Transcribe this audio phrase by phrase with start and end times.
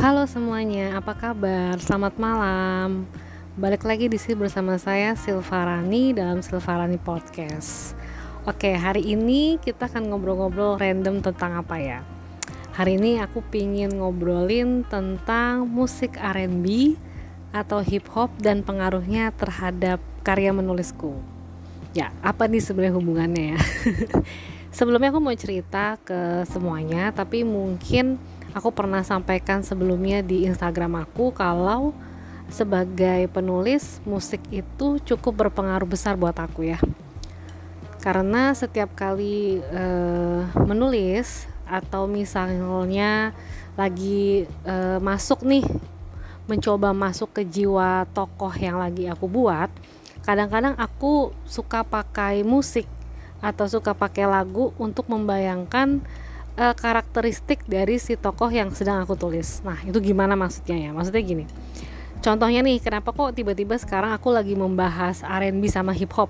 [0.00, 1.76] Halo semuanya, apa kabar?
[1.76, 3.04] Selamat malam.
[3.60, 7.92] Balik lagi di sini bersama saya Silvarani dalam Silvarani Podcast.
[8.48, 12.00] Oke, hari ini kita akan ngobrol-ngobrol random tentang apa ya?
[12.72, 16.96] Hari ini aku pingin ngobrolin tentang musik R&B
[17.52, 21.12] atau hip hop dan pengaruhnya terhadap karya menulisku.
[21.92, 23.60] Ya, apa nih sebenarnya hubungannya ya?
[24.80, 28.16] Sebelumnya aku mau cerita ke semuanya, tapi mungkin
[28.54, 31.94] aku pernah sampaikan sebelumnya di Instagram aku kalau
[32.50, 36.78] sebagai penulis musik itu cukup berpengaruh besar buat aku ya.
[38.00, 43.30] Karena setiap kali uh, menulis atau misalnya
[43.78, 45.62] lagi uh, masuk nih
[46.50, 49.70] mencoba masuk ke jiwa tokoh yang lagi aku buat
[50.26, 52.90] kadang-kadang aku suka pakai musik
[53.38, 56.02] atau suka pakai lagu untuk membayangkan
[56.56, 59.60] uh, karakteristik dari si tokoh yang sedang aku tulis.
[59.62, 60.90] Nah, itu gimana maksudnya ya?
[60.90, 61.44] Maksudnya gini.
[62.20, 66.28] Contohnya nih, kenapa kok tiba-tiba sekarang aku lagi membahas R&B sama hip hop?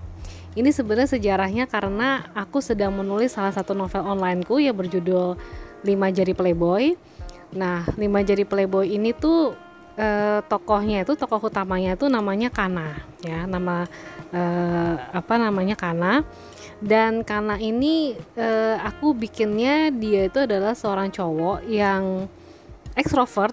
[0.54, 5.34] Ini sebenarnya sejarahnya karena aku sedang menulis salah satu novel onlineku yang berjudul
[5.82, 6.94] Lima Jari Playboy.
[7.54, 9.54] Nah, Lima Jari Playboy ini tuh
[10.00, 13.84] eh, tokohnya itu tokoh utamanya itu namanya Kana ya, nama
[14.32, 16.24] eh, apa namanya Kana.
[16.80, 22.24] Dan karena ini uh, aku bikinnya dia itu adalah seorang cowok yang
[22.96, 23.52] ekstrovert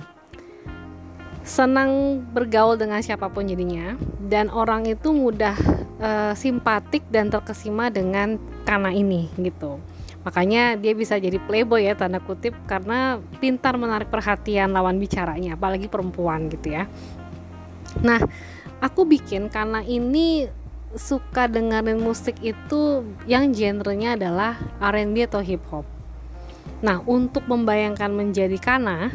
[1.47, 5.55] senang bergaul dengan siapa pun jadinya dan orang itu mudah
[5.99, 8.35] uh, simpatik dan terkesima dengan
[8.67, 9.79] karena ini gitu
[10.27, 15.87] makanya dia bisa jadi playboy ya tanda kutip karena pintar menarik perhatian lawan bicaranya apalagi
[15.87, 16.83] perempuan gitu ya
[18.03, 18.19] nah
[18.83, 20.51] aku bikin karena ini
[20.95, 25.85] suka dengerin musik itu yang genrenya adalah R&B atau hip hop.
[26.79, 29.11] Nah, untuk membayangkan menjadi Kana,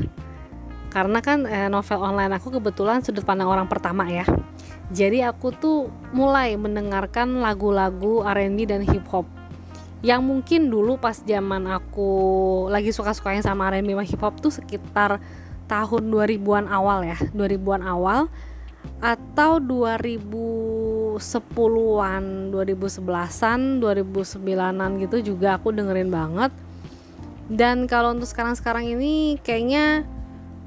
[0.93, 4.27] karena kan eh, novel online aku kebetulan sudut pandang orang pertama ya.
[4.93, 9.25] Jadi aku tuh mulai mendengarkan lagu-lagu R&B dan hip hop
[10.03, 12.11] yang mungkin dulu pas zaman aku
[12.67, 15.23] lagi suka-sukanya sama R&B sama hip hop tuh sekitar
[15.71, 18.27] tahun 2000-an awal ya, 2000-an awal
[18.99, 26.51] atau 2010-an, 2011-an, 2009-an gitu juga aku dengerin banget.
[27.47, 30.03] Dan kalau untuk sekarang-sekarang ini kayaknya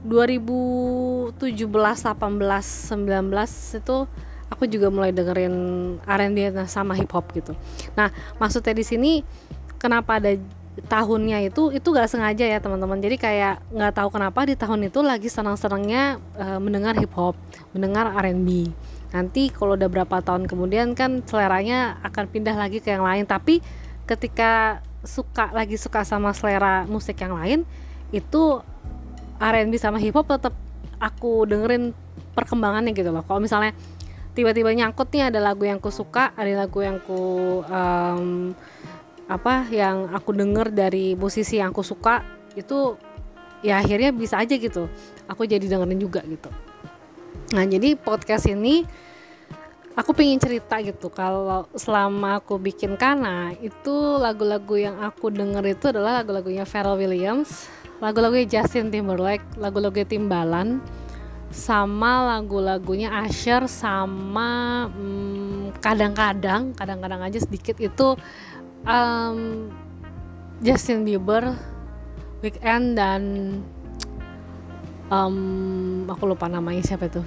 [0.08, 4.08] 2017, 18, 19 itu
[4.56, 5.56] aku juga mulai dengerin
[6.02, 7.52] R&B sama hip hop gitu.
[8.00, 9.12] Nah, maksudnya di sini
[9.76, 10.32] kenapa ada
[10.88, 13.00] tahunnya itu itu gak sengaja ya teman-teman.
[13.00, 17.36] Jadi kayak nggak tahu kenapa di tahun itu lagi senang-senangnya uh, mendengar hip hop
[17.72, 18.72] mendengar R&B
[19.16, 23.24] nanti kalau udah berapa tahun kemudian kan seleranya akan pindah lagi ke yang lain.
[23.24, 23.64] Tapi
[24.04, 27.64] ketika suka lagi suka sama selera musik yang lain
[28.12, 28.60] itu
[29.40, 30.52] R&B sama hip hop tetap
[31.00, 31.96] aku dengerin
[32.36, 33.24] perkembangannya gitu loh.
[33.24, 33.72] Kalau misalnya
[34.36, 38.52] tiba-tiba nyangkut nih ada lagu yang ku suka ada lagu yang ku um,
[39.26, 42.22] apa yang aku denger dari musisi yang aku suka
[42.54, 43.00] itu
[43.66, 44.92] ya akhirnya bisa aja gitu.
[45.26, 46.54] Aku jadi dengerin juga gitu.
[47.56, 48.86] Nah jadi podcast ini
[49.96, 55.86] aku pengen cerita gitu kalau selama aku bikin kana itu lagu-lagu yang aku denger itu
[55.96, 57.72] adalah lagu-lagunya Pharrell Williams
[58.04, 60.84] lagu-lagunya Justin Timberlake lagu-lagunya Timbalan
[61.54, 68.18] sama lagu-lagunya Asher sama hmm, kadang-kadang hmm, kadang-kadang aja sedikit itu
[68.86, 69.70] um,
[70.64, 71.54] Justin Bieber,
[72.40, 73.22] Weekend dan
[75.12, 77.20] um, aku lupa namanya siapa itu.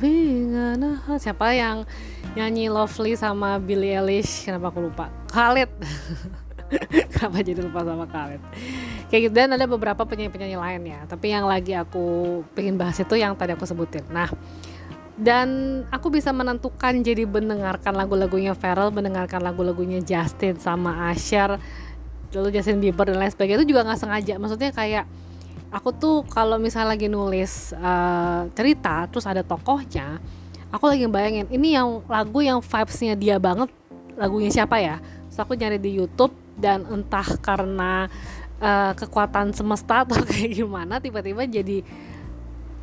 [1.21, 1.85] Siapa yang
[2.33, 4.49] nyanyi Lovely sama Billie Eilish?
[4.49, 5.13] Kenapa aku lupa?
[5.29, 5.69] Khalid.
[7.13, 8.41] Kenapa jadi lupa sama Khalid
[9.09, 13.17] kayak gitu dan ada beberapa penyanyi-penyanyi lain ya tapi yang lagi aku pengen bahas itu
[13.17, 14.29] yang tadi aku sebutin nah
[15.19, 21.59] dan aku bisa menentukan jadi mendengarkan lagu-lagunya Pharrell, mendengarkan lagu-lagunya Justin sama Asher,
[22.31, 24.39] lalu Justin Bieber dan lain sebagainya itu juga nggak sengaja.
[24.39, 25.11] Maksudnya kayak
[25.75, 30.23] aku tuh kalau misalnya lagi nulis uh, cerita terus ada tokohnya,
[30.71, 33.75] aku lagi bayangin ini yang lagu yang vibesnya dia banget,
[34.15, 35.03] lagunya siapa ya?
[35.27, 38.07] Terus aku nyari di YouTube dan entah karena
[38.59, 41.83] uh, kekuatan semesta atau kayak gimana tiba-tiba jadi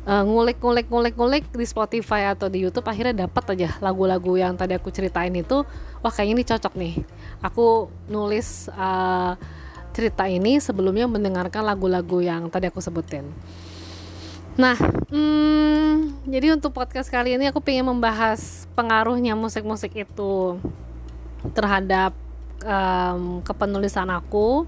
[0.06, 4.54] uh, ngulik ngulik ngulik ngulik di Spotify atau di YouTube akhirnya dapat aja lagu-lagu yang
[4.54, 5.66] tadi aku ceritain itu.
[6.00, 6.94] Wah kayaknya ini cocok nih.
[7.42, 9.34] Aku nulis uh,
[9.96, 13.24] cerita ini sebelumnya mendengarkan lagu-lagu yang tadi aku sebutin.
[14.56, 14.76] Nah,
[15.12, 20.56] hmm, jadi untuk podcast kali ini aku pengen membahas pengaruhnya musik-musik itu
[21.52, 22.16] terhadap
[22.64, 24.64] um, kepenulisan aku.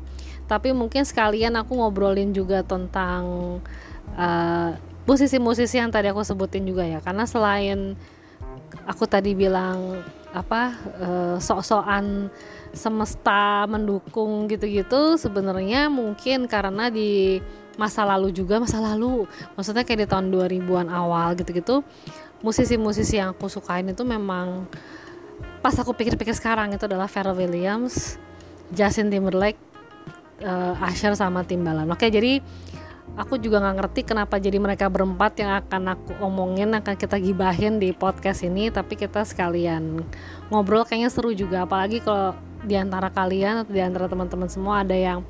[0.48, 3.22] Tapi mungkin sekalian aku ngobrolin juga tentang
[4.16, 4.70] uh,
[5.04, 7.04] musisi-musisi yang tadi aku sebutin juga ya.
[7.04, 7.94] Karena selain
[8.88, 10.00] aku tadi bilang
[10.32, 12.28] apa uh, sok-sokan
[12.72, 17.40] semesta mendukung gitu-gitu sebenarnya mungkin karena di
[17.80, 19.24] masa lalu juga masa lalu
[19.56, 21.80] maksudnya kayak di tahun 2000-an awal gitu-gitu
[22.44, 24.68] musisi-musisi yang aku sukain itu memang
[25.58, 28.18] pas aku pikir-pikir sekarang itu adalah Pharrell Williams,
[28.70, 29.58] Justin Timberlake,
[30.43, 31.90] uh, Usher sama Timbaland.
[31.90, 32.43] Oke, jadi
[33.19, 37.82] aku juga nggak ngerti kenapa jadi mereka berempat yang akan aku omongin akan kita gibahin
[37.82, 40.06] di podcast ini tapi kita sekalian
[40.52, 44.94] ngobrol kayaknya seru juga apalagi kalau di antara kalian atau di antara teman-teman semua ada
[44.94, 45.26] yang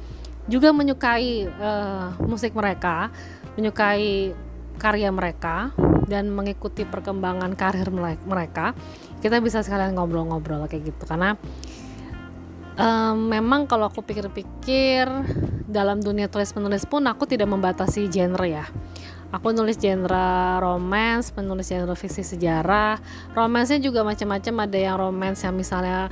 [0.49, 3.12] juga menyukai uh, musik mereka
[3.56, 4.32] menyukai
[4.81, 5.72] karya mereka
[6.08, 7.88] dan mengikuti perkembangan karir
[8.25, 8.72] mereka
[9.20, 11.37] kita bisa sekalian ngobrol-ngobrol kayak gitu karena
[12.78, 15.04] um, memang kalau aku pikir-pikir
[15.69, 18.64] dalam dunia tulis menulis pun aku tidak membatasi genre ya
[19.28, 22.96] aku nulis genre romance, penulis genre fiksi sejarah.
[23.36, 26.08] Romansnya juga macam-macam, ada yang romance yang misalnya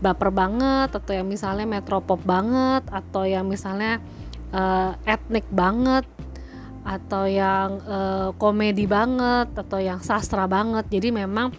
[0.00, 4.00] baper banget atau yang misalnya metropop banget atau yang misalnya
[4.54, 6.08] uh, etnik banget
[6.80, 10.88] atau yang uh, komedi banget atau yang sastra banget.
[10.88, 11.52] Jadi memang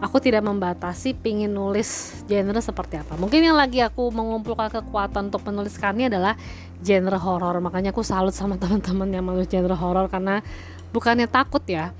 [0.00, 3.20] aku tidak membatasi pingin nulis genre seperti apa.
[3.20, 6.34] Mungkin yang lagi aku mengumpulkan kekuatan untuk menuliskannya adalah
[6.80, 7.60] genre horor.
[7.60, 10.40] Makanya aku salut sama teman-teman yang menulis genre horor karena
[10.90, 11.92] bukannya takut ya.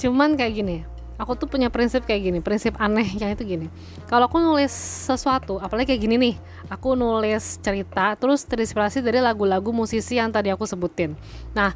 [0.00, 0.78] Cuman kayak gini
[1.20, 3.68] aku tuh punya prinsip kayak gini prinsip anehnya itu gini.
[4.08, 4.72] Kalau aku nulis
[5.06, 6.34] sesuatu apalagi kayak gini nih
[6.72, 11.14] aku nulis cerita terus terinspirasi dari lagu-lagu musisi yang tadi aku sebutin.
[11.54, 11.70] Nah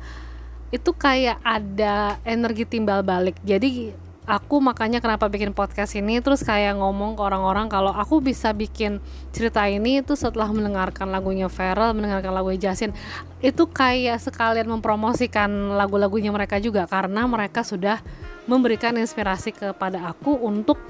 [0.74, 3.38] itu kayak ada energi timbal balik.
[3.46, 3.94] Jadi
[4.26, 8.98] aku makanya kenapa bikin podcast ini terus kayak ngomong ke orang-orang kalau aku bisa bikin
[9.30, 12.90] cerita ini itu setelah mendengarkan lagunya Feral, mendengarkan lagu Jasin.
[13.38, 18.02] Itu kayak sekalian mempromosikan lagu-lagunya mereka juga karena mereka sudah
[18.50, 20.82] memberikan inspirasi kepada aku untuk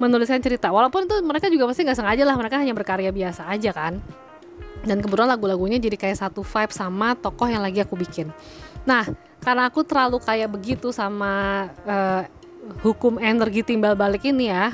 [0.00, 0.72] menuliskan cerita.
[0.72, 4.00] Walaupun itu mereka juga pasti nggak sengaja lah mereka hanya berkarya biasa aja kan.
[4.80, 8.32] Dan kebetulan lagu-lagunya jadi kayak satu vibe sama tokoh yang lagi aku bikin.
[8.88, 9.04] Nah
[9.44, 12.24] karena aku terlalu kayak begitu sama uh,
[12.84, 14.72] hukum energi timbal balik ini ya.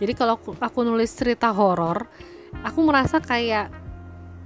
[0.00, 2.10] Jadi kalau aku, aku nulis cerita horor
[2.62, 3.72] aku merasa kayak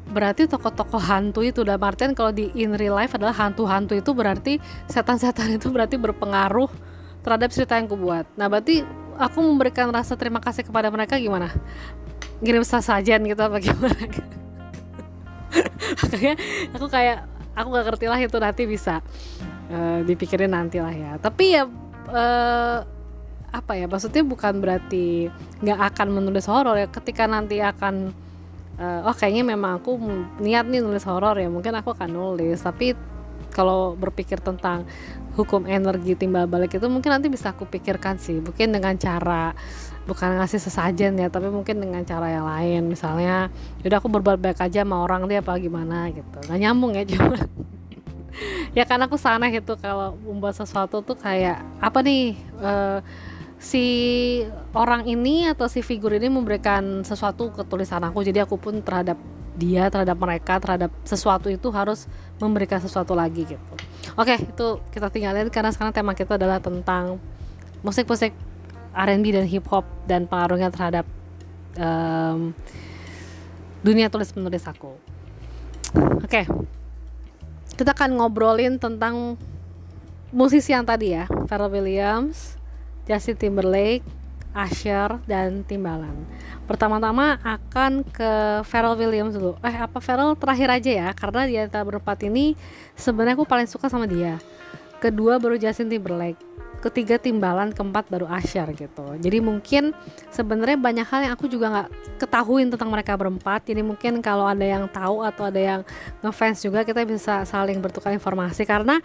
[0.09, 4.57] berarti tokoh-tokoh hantu itu udah artian kalau di in real life adalah hantu-hantu itu berarti
[4.89, 6.71] setan-setan itu berarti berpengaruh
[7.21, 8.89] terhadap cerita yang aku buat nah berarti
[9.21, 11.53] aku memberikan rasa terima kasih kepada mereka gimana?
[12.39, 13.99] Ngirim sajian gitu apa gimana?
[16.01, 16.35] Makanya
[16.71, 17.27] aku kayak
[17.59, 19.03] aku gak ngerti lah itu nanti bisa
[19.75, 21.19] uh, dipikirin nanti lah ya.
[21.19, 21.67] Tapi ya
[22.09, 22.79] uh,
[23.49, 25.33] apa ya maksudnya bukan berarti
[25.65, 28.13] nggak akan menulis horor ya ketika nanti akan
[28.79, 29.99] uh, oh kayaknya memang aku
[30.41, 32.63] niat nih nulis horor ya mungkin aku akan nulis.
[32.63, 32.95] Tapi
[33.53, 34.87] kalau berpikir tentang
[35.35, 39.55] hukum energi timbal balik itu mungkin nanti bisa aku pikirkan sih mungkin dengan cara
[40.03, 42.83] bukan ngasih sesajen ya tapi mungkin dengan cara yang lain.
[42.89, 43.51] Misalnya
[43.83, 46.39] udah aku berbuat baik aja sama orang dia apa gimana gitu.
[46.49, 47.37] Nggak nyambung ya cuma
[48.77, 53.01] ya karena aku sana gitu kalau membuat sesuatu tuh kayak apa nih uh,
[53.59, 53.85] si
[54.71, 58.23] orang ini atau si figur ini memberikan sesuatu ke tulisan aku.
[58.23, 59.19] Jadi aku pun terhadap
[59.59, 62.07] dia terhadap mereka terhadap sesuatu itu harus
[62.39, 63.75] memberikan sesuatu lagi gitu.
[64.15, 67.19] Oke itu kita tinggalin karena sekarang tema kita adalah tentang
[67.83, 68.31] musik-musik
[68.95, 71.05] R&B dan hip hop dan pengaruhnya terhadap
[71.75, 72.55] um,
[73.83, 74.95] dunia tulis menulis aku.
[76.23, 76.47] Oke
[77.79, 79.39] kita akan ngobrolin tentang
[80.35, 82.59] musisi yang tadi ya Pharrell Williams,
[83.07, 84.03] Justin Timberlake,
[84.51, 86.27] Usher dan Timbaland.
[86.67, 89.55] Pertama-tama akan ke Pharrell Williams dulu.
[89.63, 92.59] Eh apa Pharrell terakhir aja ya karena di antara berempat ini
[92.99, 94.43] sebenarnya aku paling suka sama dia.
[94.99, 96.48] Kedua baru Justin Timberlake
[96.79, 99.19] ketiga timbalan keempat baru Asyar gitu.
[99.19, 99.91] Jadi mungkin
[100.31, 101.89] sebenarnya banyak hal yang aku juga nggak
[102.23, 103.67] ketahuin tentang mereka berempat.
[103.67, 105.81] Jadi mungkin kalau ada yang tahu atau ada yang
[106.23, 108.63] ngefans juga kita bisa saling bertukar informasi.
[108.63, 109.03] Karena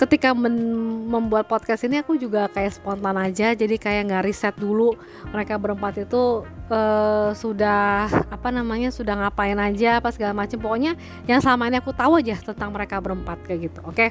[0.00, 3.52] ketika membuat podcast ini aku juga kayak spontan aja.
[3.52, 4.94] Jadi kayak nggak riset dulu
[5.34, 10.94] mereka berempat itu uh, sudah apa namanya sudah ngapain aja apa segala macam pokoknya
[11.26, 13.80] yang selama ini aku tahu aja tentang mereka berempat kayak gitu.
[13.82, 13.96] Oke?
[13.96, 14.10] Okay?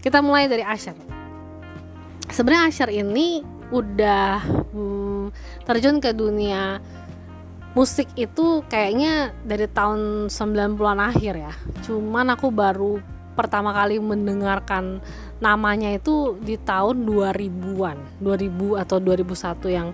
[0.00, 1.19] kita mulai dari Asyar
[2.30, 4.42] sebenarnya Asher ini udah
[4.74, 5.30] hmm,
[5.66, 6.82] terjun ke dunia
[7.70, 11.54] musik itu kayaknya dari tahun 90-an akhir ya.
[11.86, 12.98] Cuman aku baru
[13.38, 14.98] pertama kali mendengarkan
[15.38, 19.88] namanya itu di tahun 2000-an, 2000 atau 2001 yang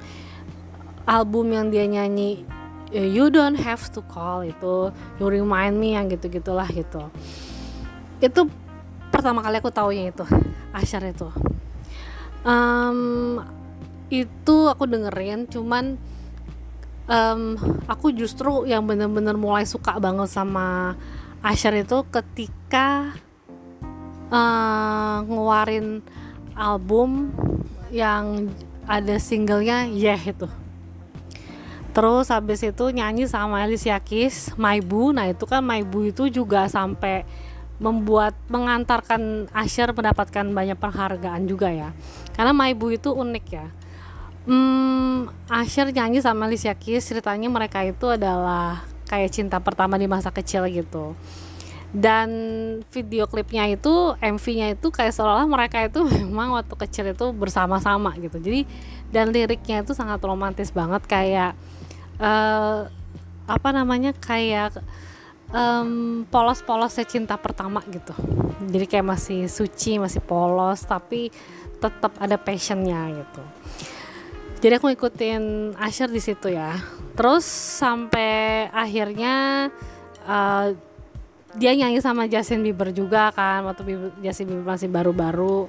[1.05, 2.43] album yang dia nyanyi
[2.91, 4.89] You Don't Have to Call itu
[5.21, 7.13] You Remind Me yang gitu-gitulah gitu.
[8.25, 8.49] Itu
[9.13, 10.25] pertama kali aku taunya itu
[10.73, 11.29] Asyar itu
[12.47, 13.43] um,
[14.07, 15.99] itu aku dengerin cuman
[17.11, 17.59] um,
[17.91, 20.95] aku justru yang bener-bener mulai suka banget sama
[21.43, 23.15] Asyar itu ketika
[24.35, 26.03] uh, ngeluarin
[26.59, 27.31] album
[27.95, 28.51] yang
[28.89, 30.49] ada singlenya Yeah itu.
[31.95, 35.15] Terus habis itu nyanyi sama Alicia Keys My Boo.
[35.15, 37.25] Nah itu kan My Boo itu juga sampai
[37.77, 41.93] membuat mengantarkan Asher mendapatkan banyak penghargaan juga ya.
[42.33, 43.67] Karena Boo itu unik ya.
[44.47, 50.33] Hmm, Asher nyanyi sama Alicia Keys ceritanya mereka itu adalah kayak cinta pertama di masa
[50.33, 51.13] kecil gitu.
[51.97, 52.29] Dan
[52.93, 58.41] video klipnya itu MV-nya itu kayak seolah mereka itu memang waktu kecil itu bersama-sama gitu.
[58.41, 58.65] Jadi
[59.13, 61.53] dan liriknya itu sangat romantis banget kayak
[62.19, 62.89] uh,
[63.47, 64.83] apa namanya kayak
[65.57, 68.13] um, polos-polosnya cinta pertama gitu.
[68.69, 71.33] Jadi kayak masih suci masih polos tapi
[71.81, 73.43] tetap ada passionnya gitu.
[74.61, 76.77] Jadi aku ikutin Asher di situ ya.
[77.17, 77.45] Terus
[77.81, 79.69] sampai akhirnya
[80.25, 80.73] uh,
[81.57, 85.69] dia nyanyi sama Justin Bieber juga kan waktu Justin Bieber masih baru-baru.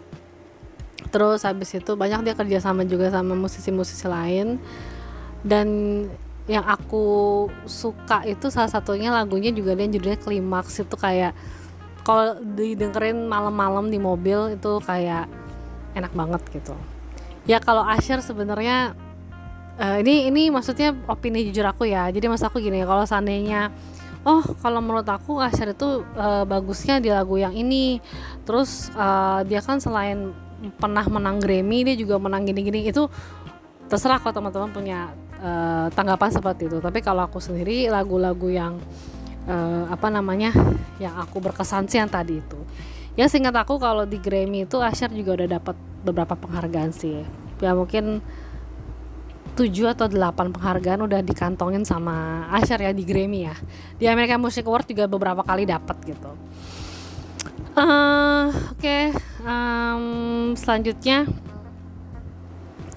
[1.08, 4.60] Terus habis itu banyak dia kerja sama juga sama musisi-musisi lain.
[5.46, 5.68] Dan
[6.48, 11.36] yang aku suka itu salah satunya lagunya juga dia judulnya klimaks itu kayak
[12.08, 15.28] kalau didengerin malam-malam di mobil itu kayak
[15.92, 16.72] enak banget gitu.
[17.44, 18.96] Ya kalau Asher sebenarnya
[19.76, 22.08] uh, ini ini maksudnya opini jujur aku ya.
[22.08, 23.76] Jadi mas aku gini kalau seandainya
[24.24, 28.00] oh kalau menurut aku Asher itu uh, bagusnya di lagu yang ini.
[28.48, 30.32] Terus uh, dia kan selain
[30.80, 32.88] pernah menang Grammy dia juga menang gini-gini.
[32.88, 33.12] Itu
[33.92, 36.78] terserah kalau teman-teman punya uh, tanggapan seperti itu.
[36.82, 38.78] Tapi kalau aku sendiri lagu-lagu yang
[39.48, 40.54] uh, apa namanya
[41.02, 42.60] yang aku berkesan sih yang tadi itu.
[43.18, 45.76] Ya singkat aku kalau di Grammy itu Asher juga udah dapat
[46.06, 47.26] beberapa penghargaan sih.
[47.58, 48.22] Ya mungkin
[49.58, 53.58] 7 atau 8 penghargaan udah dikantongin sama Asher ya di Grammy ya.
[53.98, 56.30] Di American Music Award juga beberapa kali dapat gitu.
[57.78, 59.14] Uh, oke okay.
[59.46, 61.30] um, selanjutnya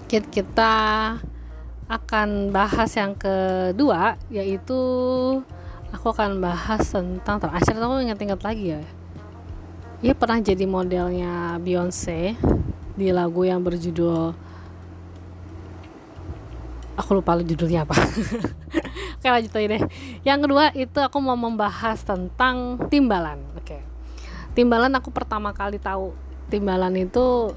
[0.08, 0.72] kita
[1.90, 4.78] akan bahas yang kedua yaitu
[5.90, 8.82] aku akan bahas tentang terakhir aku ingat-ingat lagi ya.
[9.98, 12.38] Dia pernah jadi modelnya Beyonce
[12.94, 14.32] di lagu yang berjudul
[16.94, 17.98] aku lupa judulnya apa.
[19.18, 19.82] Oke lanjut aja deh.
[20.22, 23.76] Yang kedua itu aku mau membahas tentang timbalan oke.
[24.56, 26.16] Timbalan aku pertama kali tahu
[26.48, 27.52] timbalan itu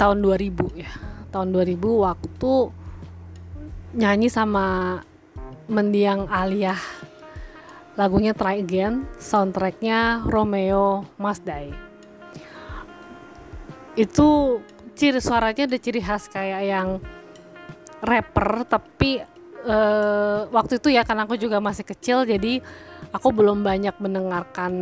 [0.00, 0.88] tahun 2000 ya.
[1.28, 2.52] Tahun 2000 waktu
[3.94, 4.98] nyanyi sama
[5.70, 6.78] mendiang Aliyah.
[7.98, 11.90] Lagunya Try Again soundtracknya Romeo Masdai
[13.98, 14.58] itu
[14.94, 16.88] ciri suaranya ada ciri khas kayak yang
[18.00, 19.20] rapper tapi
[19.66, 22.64] uh, waktu itu ya karena aku juga masih kecil jadi
[23.10, 24.72] aku belum banyak mendengarkan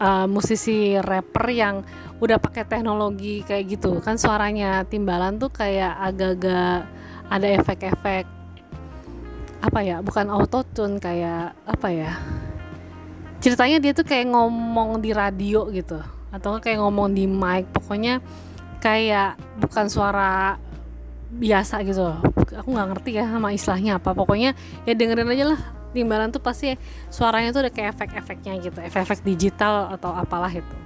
[0.00, 1.86] uh, musisi rapper yang
[2.20, 3.96] udah pakai teknologi kayak gitu.
[4.04, 6.84] Kan suaranya timbalan tuh kayak agak-agak
[7.30, 8.26] ada efek-efek
[9.60, 12.12] apa ya bukan auto tune kayak apa ya
[13.40, 18.20] ceritanya dia tuh kayak ngomong di radio gitu atau kayak ngomong di mic pokoknya
[18.80, 20.56] kayak bukan suara
[21.30, 22.02] biasa gitu.
[22.58, 25.60] Aku nggak ngerti ya sama istilahnya apa pokoknya ya dengerin aja lah
[25.94, 26.74] timbalan tuh pasti
[27.10, 30.76] suaranya tuh udah kayak efek-efeknya gitu efek-efek digital atau apalah itu.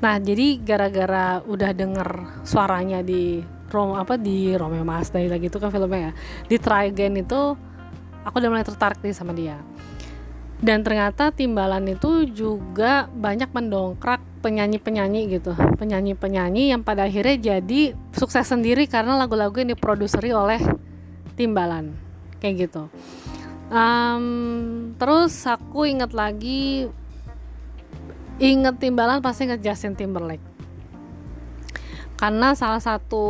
[0.00, 2.08] Nah jadi gara-gara udah denger
[2.44, 3.40] suaranya di
[3.74, 6.12] Rom apa di Romeo Mazda lagi itu kan filmnya ya.
[6.46, 7.58] Di Try Again itu
[8.22, 9.58] aku udah mulai tertarik nih sama dia.
[10.62, 15.52] Dan ternyata Timbalan itu juga banyak mendongkrak penyanyi-penyanyi gitu.
[15.52, 20.62] Penyanyi-penyanyi yang pada akhirnya jadi sukses sendiri karena lagu-lagu yang diproduseri oleh
[21.34, 21.92] Timbalan.
[22.38, 22.86] Kayak gitu.
[23.68, 26.86] Um, terus aku inget lagi
[28.38, 30.53] inget Timbalan pasti inget Justin Timberlake
[32.14, 33.24] karena salah satu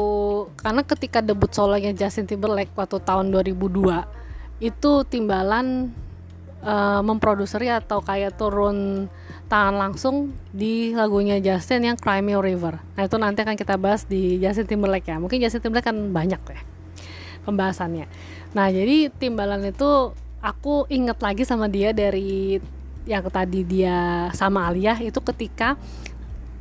[0.60, 5.90] karena ketika debut solonya Justin Timberlake waktu tahun 2002 itu Timbalan
[6.64, 9.08] uh, memproduseri atau kayak turun
[9.48, 12.80] tangan langsung di lagunya Justin yang Cry Me River.
[12.96, 15.20] Nah itu nanti akan kita bahas di Justin Timberlake ya.
[15.20, 16.60] Mungkin Justin Timberlake kan banyak ya
[17.44, 18.06] pembahasannya.
[18.56, 22.60] Nah jadi Timbalan itu aku inget lagi sama dia dari
[23.04, 25.76] yang tadi dia sama Alia itu ketika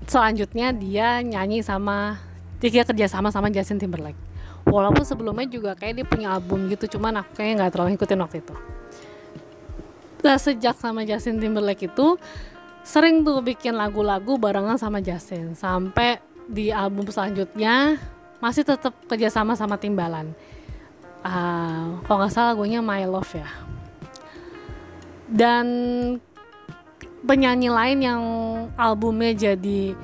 [0.08, 2.20] selanjutnya dia nyanyi sama
[2.64, 4.20] dia kerja sama sama Justin Timberlake.
[4.64, 8.38] Walaupun sebelumnya juga kayak dia punya album gitu cuman aku kayaknya nggak terlalu ngikutin waktu
[8.40, 8.56] itu.
[10.24, 12.16] Nah sejak sama Justin Timberlake itu
[12.88, 15.52] sering tuh bikin lagu-lagu barengan sama Justin.
[15.56, 18.00] Sampai di album selanjutnya
[18.40, 20.36] masih tetap kerjasama sama Timbalan
[21.24, 23.50] uh, kalau nggak salah lagunya My Love ya.
[25.32, 25.66] Dan
[27.24, 28.22] penyanyi lain yang
[28.76, 29.96] albumnya jadi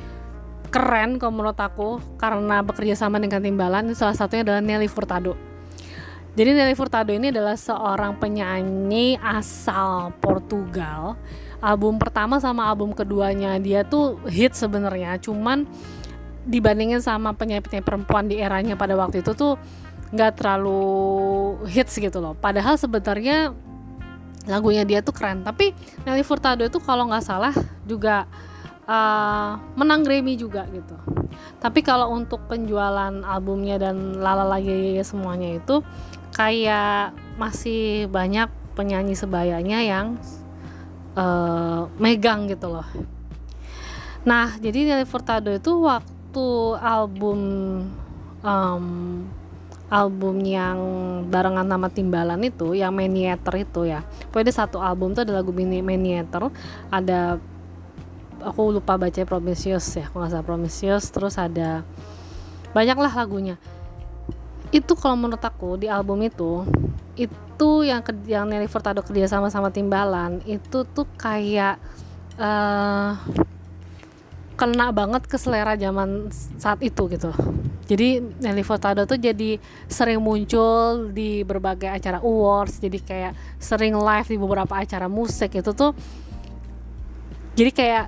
[0.69, 5.33] keren kalau menurut aku karena bekerja sama dengan Timbalan salah satunya adalah Nelly Furtado.
[6.37, 11.17] Jadi Nelly Furtado ini adalah seorang penyanyi asal Portugal.
[11.59, 15.67] Album pertama sama album keduanya dia tuh hit sebenarnya cuman
[16.47, 19.59] dibandingin sama penyanyi-penyanyi perempuan di eranya pada waktu itu tuh
[20.15, 20.81] nggak terlalu
[21.67, 22.33] hits gitu loh.
[22.37, 23.51] Padahal sebenarnya
[24.49, 25.45] lagunya dia tuh keren.
[25.45, 25.71] Tapi
[26.03, 27.53] Nelly Furtado itu kalau nggak salah
[27.85, 28.25] juga
[28.89, 30.97] uh, menang Grammy juga gitu.
[31.61, 35.85] Tapi kalau untuk penjualan albumnya dan lala lagi semuanya itu
[36.33, 40.17] kayak masih banyak penyanyi sebayanya yang
[41.13, 42.87] uh, megang gitu loh.
[44.25, 46.47] Nah jadi Nelly Furtado itu waktu
[46.81, 47.39] album
[48.43, 48.85] um,
[49.89, 50.77] album yang
[51.27, 54.05] barengan nama Timbalan itu yang Maniater itu ya.
[54.29, 56.53] Pokoknya satu album tuh ada lagu mini Maniater
[56.93, 57.41] ada
[58.39, 61.83] aku lupa baca Prometheus ya kalau nggak salah Prometheus terus ada
[62.71, 63.57] banyak lah lagunya.
[64.69, 66.63] Itu kalau menurut aku di album itu
[67.17, 71.81] itu yang yang Nelly Furtado kerja sama sama Timbalan itu tuh kayak
[72.39, 73.19] uh,
[74.59, 76.27] kena banget ke selera zaman
[76.59, 77.31] saat itu gitu.
[77.87, 79.55] Jadi Nelly Furtado tuh jadi
[79.87, 85.55] sering muncul di berbagai acara awards jadi kayak sering live di beberapa acara musik.
[85.55, 85.95] Itu tuh
[87.55, 88.05] jadi kayak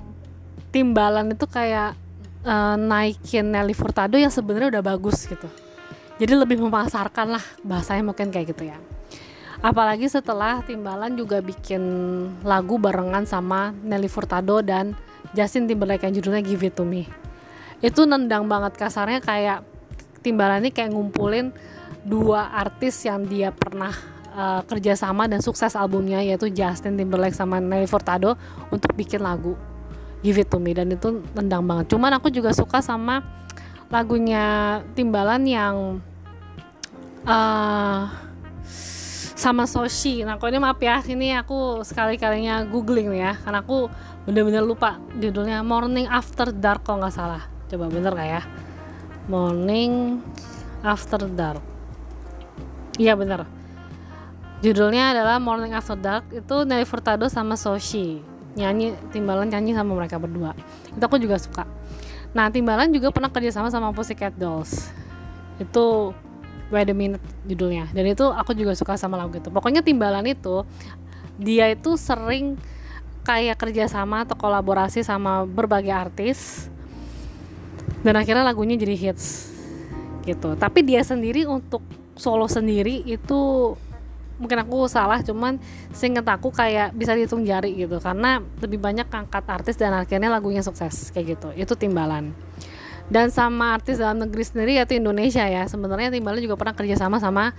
[0.70, 1.96] timbalan itu kayak
[2.44, 5.48] uh, naikin Nelly Furtado yang sebenarnya udah bagus gitu.
[6.20, 8.76] Jadi lebih memasarkan lah bahasanya mungkin kayak gitu ya.
[9.64, 11.82] Apalagi setelah timbalan juga bikin
[12.44, 14.94] lagu barengan sama Nelly Furtado dan
[15.32, 17.08] Justin Timberlake yang judulnya Give It To Me.
[17.82, 19.66] Itu nendang banget kasarnya kayak
[20.22, 21.50] Timbalan ini kayak ngumpulin
[22.06, 23.90] dua artis yang dia pernah
[24.38, 28.38] uh, kerjasama dan sukses albumnya yaitu Justin Timberlake sama Nelly Furtado
[28.70, 29.58] untuk bikin lagu
[30.22, 30.78] Give It To Me.
[30.78, 31.90] Dan itu nendang banget.
[31.90, 33.26] Cuman aku juga suka sama
[33.90, 35.98] lagunya Timbalan yang
[37.26, 38.21] uh,
[39.42, 40.22] sama Soshi.
[40.22, 43.90] Nah, kalau ini maaf ya, ini aku sekali-kalinya googling ya, karena aku
[44.22, 47.42] bener-bener lupa judulnya Morning After Dark kalau nggak salah.
[47.66, 48.42] Coba bener nggak ya?
[49.26, 50.22] Morning
[50.86, 51.58] After Dark.
[53.02, 53.42] Iya bener.
[54.62, 56.30] Judulnya adalah Morning After Dark.
[56.30, 60.52] Itu Nelly Furtado sama Soshi nyanyi timbalan nyanyi sama mereka berdua.
[60.92, 61.64] Itu aku juga suka.
[62.32, 64.92] Nah, timbalan juga pernah kerja sama sama Pussycat Dolls.
[65.60, 66.16] Itu
[66.72, 67.92] Wait a Minute judulnya.
[67.92, 69.52] Dan itu aku juga suka sama lagu itu.
[69.52, 70.64] Pokoknya timbalan itu
[71.36, 72.56] dia itu sering
[73.22, 76.72] kayak kerjasama atau kolaborasi sama berbagai artis.
[78.00, 79.52] Dan akhirnya lagunya jadi hits
[80.24, 80.56] gitu.
[80.56, 81.84] Tapi dia sendiri untuk
[82.16, 83.72] solo sendiri itu
[84.40, 85.62] mungkin aku salah cuman
[85.94, 88.00] seinget aku kayak bisa dihitung jari gitu.
[88.00, 91.48] Karena lebih banyak angkat artis dan akhirnya lagunya sukses kayak gitu.
[91.52, 92.32] Itu timbalan
[93.12, 95.68] dan sama artis dalam negeri sendiri yaitu Indonesia ya.
[95.68, 97.52] Sebenarnya Timbalan juga pernah kerja sama sama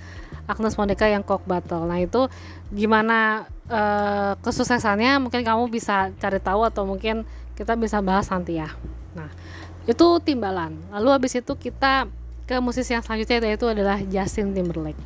[0.49, 1.85] Agnes Monica yang Cock Battle.
[1.85, 2.25] Nah itu
[2.73, 5.21] gimana uh, kesuksesannya?
[5.21, 7.21] Mungkin kamu bisa cari tahu atau mungkin
[7.53, 8.73] kita bisa bahas nanti ya.
[9.13, 9.29] Nah
[9.85, 10.73] itu Timbalan.
[10.89, 12.09] Lalu habis itu kita
[12.49, 14.99] ke musisi yang selanjutnya yaitu adalah Justin Timberlake.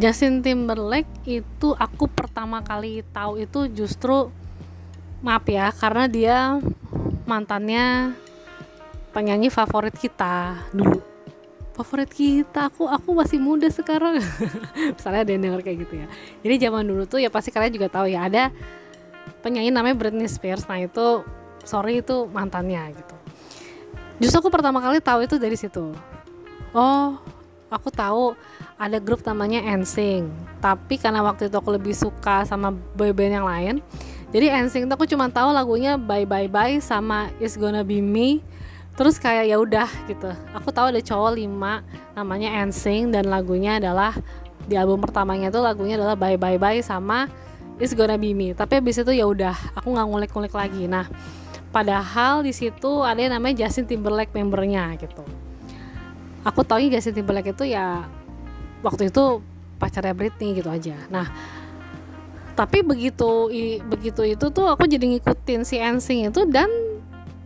[0.00, 4.32] Justin Timberlake itu aku pertama kali tahu itu justru
[5.20, 6.38] maaf ya karena dia
[7.26, 8.16] mantannya
[9.10, 11.00] penyanyi favorit kita dulu.
[11.78, 14.18] Favorit kita aku aku masih muda sekarang.
[14.96, 16.06] Misalnya ada yang denger kayak gitu ya.
[16.42, 18.50] Jadi zaman dulu tuh ya pasti kalian juga tahu ya ada
[19.40, 20.66] penyanyi namanya Britney Spears.
[20.66, 21.22] Nah itu
[21.62, 23.16] sorry itu mantannya gitu.
[24.18, 25.94] Justru aku pertama kali tahu itu dari situ.
[26.74, 27.16] Oh
[27.68, 28.32] aku tahu
[28.80, 33.74] ada grup namanya NSYNC tapi karena waktu itu aku lebih suka sama boyband yang lain
[34.32, 38.40] jadi NSYNC itu aku cuma tahu lagunya Bye Bye Bye sama It's Gonna Be Me
[38.98, 40.26] terus kayak ya udah gitu.
[40.58, 41.86] Aku tahu ada cowok lima
[42.18, 44.10] namanya Ensing dan lagunya adalah
[44.66, 47.30] di album pertamanya tuh lagunya adalah Bye Bye Bye sama
[47.78, 48.58] It's Gonna Be Me.
[48.58, 50.90] Tapi abis itu ya udah aku nggak ngulik-ngulik lagi.
[50.90, 51.06] Nah
[51.70, 55.22] padahal di situ ada yang namanya Justin Timberlake membernya gitu.
[56.42, 58.02] Aku tahu Justin Timberlake itu ya
[58.82, 59.38] waktu itu
[59.78, 60.98] pacarnya Britney gitu aja.
[61.06, 61.30] Nah
[62.58, 63.46] tapi begitu
[63.86, 66.66] begitu itu tuh aku jadi ngikutin si Ensing itu dan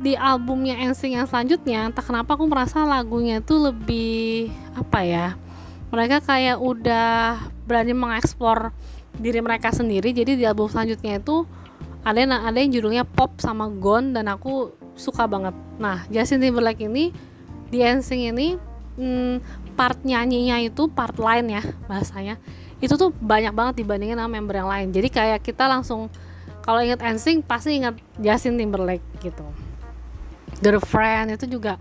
[0.03, 5.27] di albumnya NSYNC yang selanjutnya entah kenapa aku merasa lagunya itu lebih apa ya
[5.95, 7.39] mereka kayak udah
[7.69, 8.75] berani mengeksplor
[9.21, 10.11] diri mereka sendiri.
[10.11, 11.45] Jadi di album selanjutnya itu
[12.03, 15.55] ada yang ada yang judulnya pop sama gone dan aku suka banget.
[15.79, 17.15] Nah Justin Timberlake ini
[17.71, 18.49] di NSYNC ini
[18.99, 19.35] hmm,
[19.79, 22.37] part nyanyinya itu part lain ya bahasanya
[22.83, 24.89] itu tuh banyak banget dibandingin sama member yang lain.
[24.91, 26.11] Jadi kayak kita langsung
[26.65, 29.45] kalau inget NSYNC pasti ingat Justin Timberlake gitu
[30.61, 31.81] Girlfriend itu juga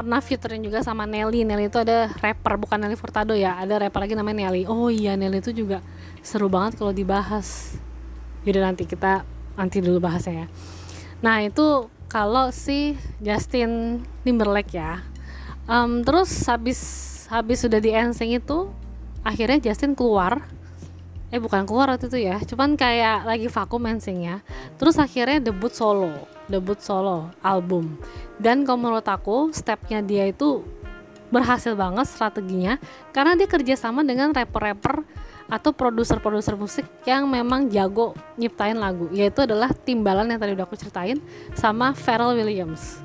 [0.00, 1.44] pernah featuring juga sama Nelly.
[1.44, 3.60] Nelly itu ada rapper bukan Nelly Furtado ya.
[3.60, 4.64] Ada rapper lagi namanya Nelly.
[4.64, 5.84] Oh iya Nelly itu juga
[6.24, 7.76] seru banget kalau dibahas.
[8.44, 9.24] Jadi nanti kita
[9.56, 10.46] nanti dulu bahasnya ya.
[11.20, 15.04] Nah itu kalau si Justin Timberlake ya.
[15.68, 16.80] Um, terus habis
[17.30, 18.72] habis sudah di NSYNC itu
[19.22, 20.48] akhirnya Justin keluar.
[21.30, 22.40] Eh bukan keluar waktu itu ya.
[22.42, 24.36] Cuman kayak lagi vakum NSYNC ya
[24.80, 27.96] terus akhirnya debut solo debut solo album.
[28.36, 30.66] Dan kalau menurut aku stepnya dia itu
[31.30, 32.74] berhasil banget strateginya
[33.14, 35.06] karena dia kerjasama dengan rapper-rapper
[35.50, 40.78] atau produser-produser musik yang memang jago nyiptain lagu yaitu adalah Timbalan yang tadi udah aku
[40.78, 41.18] ceritain
[41.54, 43.02] sama Pharrell Williams.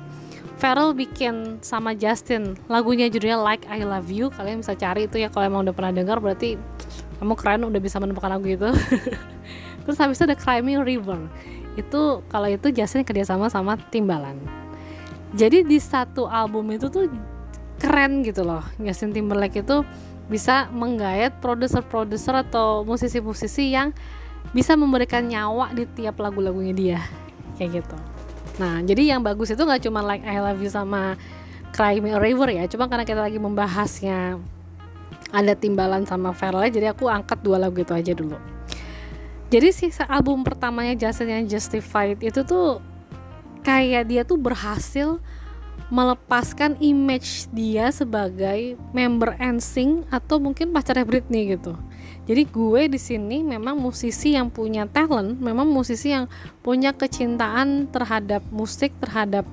[0.56, 4.32] Pharrell bikin sama Justin lagunya judulnya Like I Love You.
[4.32, 6.56] Kalian bisa cari itu ya kalau emang udah pernah dengar berarti
[7.20, 8.70] kamu keren udah bisa menemukan lagu itu.
[9.84, 11.20] Terus habis itu ada Climbing River
[11.76, 14.40] itu kalau itu Justin kerjasama sama Timbalan
[15.36, 17.12] jadi di satu album itu tuh
[17.76, 19.84] keren gitu loh Justin Timberlake itu
[20.26, 23.94] bisa menggayat produser-produser atau musisi-musisi yang
[24.50, 27.00] bisa memberikan nyawa di tiap lagu-lagunya dia
[27.58, 27.96] kayak gitu.
[28.58, 31.14] Nah jadi yang bagus itu nggak cuma like I Love You sama
[31.76, 34.40] Cry Me a River ya cuma karena kita lagi membahasnya
[35.34, 38.38] ada timbalan sama Pharrell jadi aku angkat dua lagu itu aja dulu
[39.46, 42.82] jadi sih album pertamanya Justin yang Justified itu tuh
[43.62, 45.18] kayak dia tuh berhasil
[45.86, 51.78] melepaskan image dia sebagai member NSYNC atau mungkin pacarnya Britney gitu.
[52.26, 56.26] Jadi gue di sini memang musisi yang punya talent, memang musisi yang
[56.66, 59.46] punya kecintaan terhadap musik, terhadap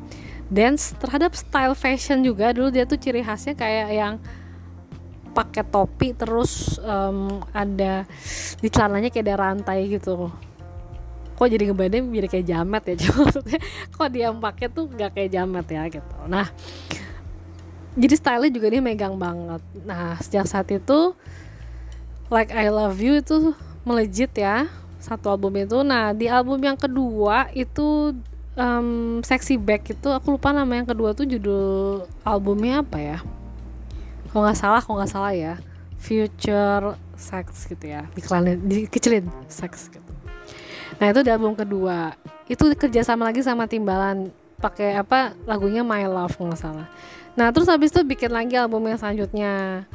[0.49, 2.49] dance, terhadap style fashion juga.
[2.49, 4.13] Dulu dia tuh ciri khasnya kayak yang
[5.33, 8.05] pakai topi terus um, ada
[8.61, 10.29] di celananya kayak ada rantai gitu.
[11.33, 12.95] Kok jadi ngebayangin jadi kayak jamet ya?
[13.09, 16.17] Cuma maksudnya kok dia pakai tuh gak kayak jamet ya gitu.
[16.29, 16.47] Nah
[17.93, 19.61] jadi stylenya juga dia megang banget.
[19.83, 21.17] Nah sejak saat itu
[22.29, 24.69] like I love you itu melejit ya
[25.01, 25.81] satu album itu.
[25.81, 28.13] Nah di album yang kedua itu
[28.57, 33.19] um, sexy back itu aku lupa nama yang kedua tuh judul albumnya apa ya
[34.33, 35.53] kalau nggak salah kalau nggak salah ya
[36.01, 40.11] future sex gitu ya dikelanin dikecilin sex gitu.
[40.97, 42.17] Nah itu di album kedua.
[42.49, 46.89] Itu kerja sama lagi sama timbalan pakai apa lagunya My Love nggak salah.
[47.37, 49.85] Nah terus habis itu bikin lagi album yang selanjutnya.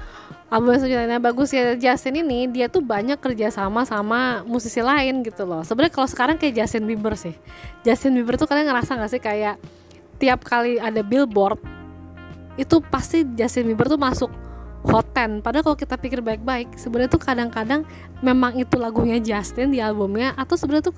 [0.48, 5.20] Album yang selanjutnya bagus ya Justin ini dia tuh banyak kerja sama sama musisi lain
[5.26, 5.60] gitu loh.
[5.66, 7.36] Sebenarnya kalau sekarang kayak Justin Bieber sih.
[7.84, 9.60] Justin Bieber tuh kalian ngerasa nggak sih kayak
[10.16, 11.77] tiap kali ada billboard
[12.58, 14.30] itu pasti Justin Bieber tuh masuk
[14.86, 17.82] hot 10 padahal kalau kita pikir baik-baik sebenarnya tuh kadang-kadang
[18.22, 20.96] memang itu lagunya Justin di albumnya atau sebenarnya tuh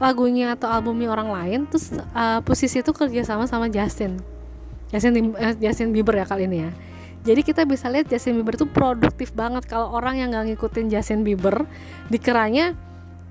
[0.00, 4.16] lagunya atau albumnya orang lain terus uh, posisi itu kerja sama Justin.
[4.88, 6.72] Justin uh, Justin Bieber ya kali ini ya.
[7.20, 9.68] Jadi kita bisa lihat Justin Bieber itu produktif banget.
[9.68, 11.68] Kalau orang yang nggak ngikutin Justin Bieber
[12.08, 12.72] dikiranya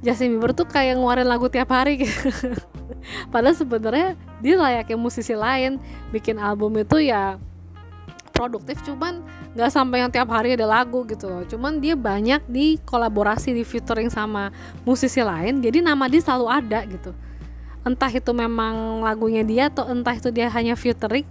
[0.06, 2.30] Justin Bieber tuh kayak ngeluarin lagu tiap hari gitu.
[3.34, 5.82] Padahal sebenarnya dia layaknya musisi lain
[6.14, 7.42] bikin album itu ya
[8.40, 9.20] produktif cuman
[9.52, 11.44] nggak sampai yang tiap hari ada lagu gitu loh.
[11.44, 14.56] Cuman dia banyak di kolaborasi di featuring sama
[14.88, 17.12] musisi lain jadi nama dia selalu ada gitu.
[17.84, 21.28] Entah itu memang lagunya dia atau entah itu dia hanya featuring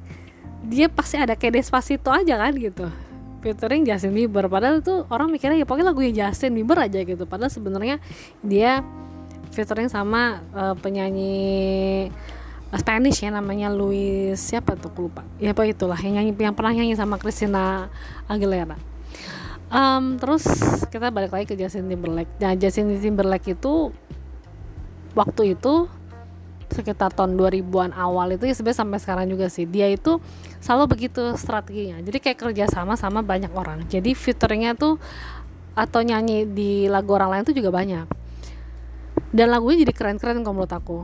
[0.68, 2.85] dia pasti ada kayak Despacito aja kan gitu.
[3.40, 4.44] Featuring Justin Bieber.
[4.53, 7.25] Padahal itu orang mikirnya ya pokoknya lagunya Justin Bieber aja gitu.
[7.25, 7.97] Padahal sebenarnya
[8.44, 8.85] dia
[9.55, 12.11] featuring sama uh, penyanyi
[12.77, 15.25] Spanish ya namanya Luis siapa tuh aku lupa.
[15.41, 17.89] Ya apa itulah yang nyanyi yang pernah nyanyi sama Christina
[18.29, 18.77] Aguilera.
[19.73, 20.45] Um, terus
[20.93, 22.29] kita balik lagi ke Justin Timberlake.
[22.41, 23.93] Nah Justin Timberlake itu
[25.17, 25.89] waktu itu
[26.69, 30.21] sekitar tahun 2000-an awal itu ya sebenarnya sampai sekarang juga sih dia itu
[30.61, 32.05] selalu begitu strateginya.
[32.05, 33.89] Jadi kayak kerja sama sama banyak orang.
[33.89, 35.01] Jadi featuringnya tuh
[35.73, 38.05] atau nyanyi di lagu orang lain tuh juga banyak.
[39.33, 40.99] Dan lagunya jadi keren-keren kalau menurut aku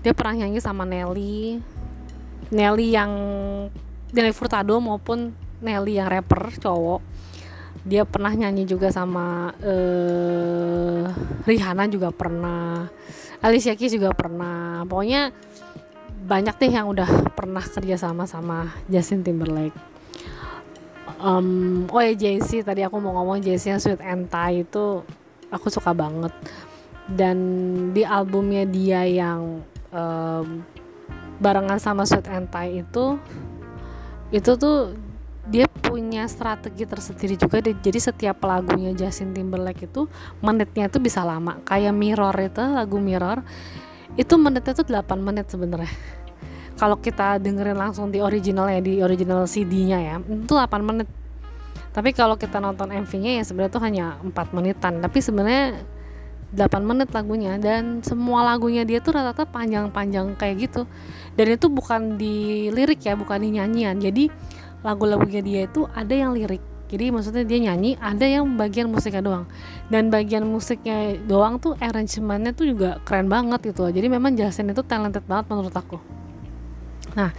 [0.00, 1.60] dia pernah nyanyi sama Nelly.
[2.50, 3.12] Nelly yang
[4.10, 7.00] Nelly Furtado maupun Nelly yang rapper cowok.
[7.80, 11.04] Dia pernah nyanyi juga sama uh,
[11.48, 12.88] Rihanna juga pernah.
[13.40, 14.84] Alicia Keys juga pernah.
[14.84, 15.32] Pokoknya
[16.28, 19.76] banyak deh yang udah pernah kerja sama sama Justin Timberlake.
[21.20, 22.68] Um, oh ya Jay-Z.
[22.68, 25.04] Tadi aku mau ngomong Jay-Z yang Sweet and Tie itu
[25.48, 26.32] aku suka banget.
[27.08, 27.38] Dan
[27.96, 30.62] di albumnya dia yang um,
[31.40, 33.16] barengan sama Sweet and Tie itu
[34.30, 34.94] itu tuh
[35.50, 40.06] dia punya strategi tersendiri juga jadi setiap lagunya Justin Timberlake itu
[40.38, 41.58] menitnya itu bisa lama.
[41.66, 43.42] Kayak Mirror itu lagu Mirror
[44.14, 45.90] itu menitnya itu 8 menit sebenarnya.
[46.80, 51.10] Kalau kita dengerin langsung di original ya di original CD-nya ya itu 8 menit.
[51.90, 55.02] Tapi kalau kita nonton MV-nya ya sebenarnya itu hanya 4 menitan.
[55.02, 55.82] Tapi sebenarnya
[56.50, 60.82] 8 menit lagunya dan semua lagunya dia tuh rata-rata panjang-panjang kayak gitu.
[61.38, 64.02] Dan itu bukan di lirik ya bukan di nyanyian.
[64.02, 64.26] Jadi
[64.82, 66.62] lagu-lagunya dia itu ada yang lirik.
[66.90, 69.46] Jadi maksudnya dia nyanyi ada yang bagian musiknya doang.
[69.86, 73.92] Dan bagian musiknya doang tuh arrangementnya tuh juga keren banget gitu loh.
[73.94, 76.02] Jadi memang Justin itu talented banget menurut aku.
[77.14, 77.30] Nah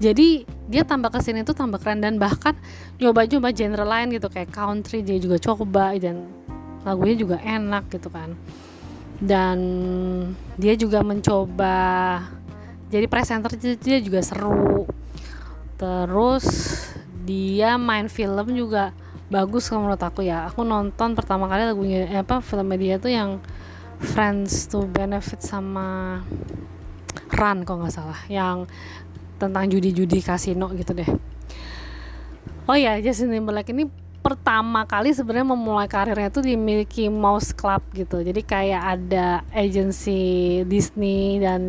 [0.00, 2.00] jadi dia tambah ke sini tuh tambah keren.
[2.00, 2.56] Dan bahkan
[2.96, 6.24] nyoba-nyoba genre lain gitu kayak country dia juga coba dan
[6.86, 8.38] lagunya juga enak gitu kan.
[9.18, 9.58] Dan
[10.54, 11.76] dia juga mencoba
[12.86, 14.86] jadi presenter dia juga seru.
[15.74, 16.46] Terus
[17.26, 18.94] dia main film juga
[19.26, 20.46] bagus kalau menurut aku ya.
[20.46, 23.42] Aku nonton pertama kali lagunya eh, apa film dia tuh yang
[23.96, 26.20] Friends to Benefit sama
[27.32, 28.20] Run kok nggak salah.
[28.30, 28.70] Yang
[29.36, 31.10] tentang judi-judi kasino gitu deh.
[32.66, 37.78] Oh ya Justin Timberlake ini pertama kali sebenarnya memulai karirnya itu di Mickey Mouse Club
[37.94, 38.26] gitu.
[38.26, 41.62] Jadi kayak ada agensi Disney dan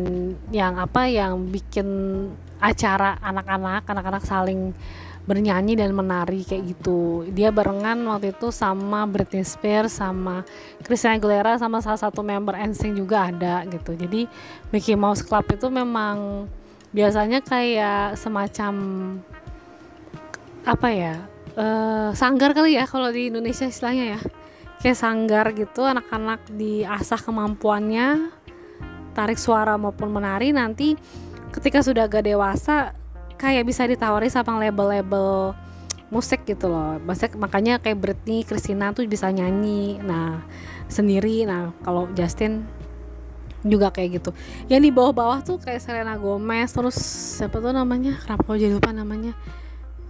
[0.50, 1.86] yang apa yang bikin
[2.58, 4.74] acara anak-anak anak-anak saling
[5.22, 7.30] bernyanyi dan menari kayak gitu.
[7.30, 10.42] Dia barengan waktu itu sama Britney Spears sama
[10.82, 13.94] Christina Aguilera sama salah satu member NSYNC juga ada gitu.
[13.94, 14.26] Jadi
[14.74, 16.50] Mickey Mouse Club itu memang
[16.90, 18.72] biasanya kayak semacam
[20.66, 21.14] apa ya
[21.58, 24.20] uh, sanggar kali ya kalau di Indonesia istilahnya ya.
[24.78, 28.30] Kayak sanggar gitu anak-anak diasah kemampuannya
[29.10, 30.94] tarik suara maupun menari nanti
[31.50, 32.94] ketika sudah agak dewasa
[33.34, 35.58] kayak bisa ditawari sama label-label
[36.14, 37.02] musik gitu loh.
[37.02, 40.46] Maksudnya, makanya kayak Britney, Christina tuh bisa nyanyi nah
[40.86, 41.42] sendiri.
[41.42, 42.62] Nah kalau Justin
[43.66, 44.30] juga kayak gitu.
[44.70, 46.94] Yang di bawah-bawah tuh kayak Selena Gomez terus
[47.34, 48.14] siapa tuh namanya?
[48.22, 49.34] Kenapa jadi lupa namanya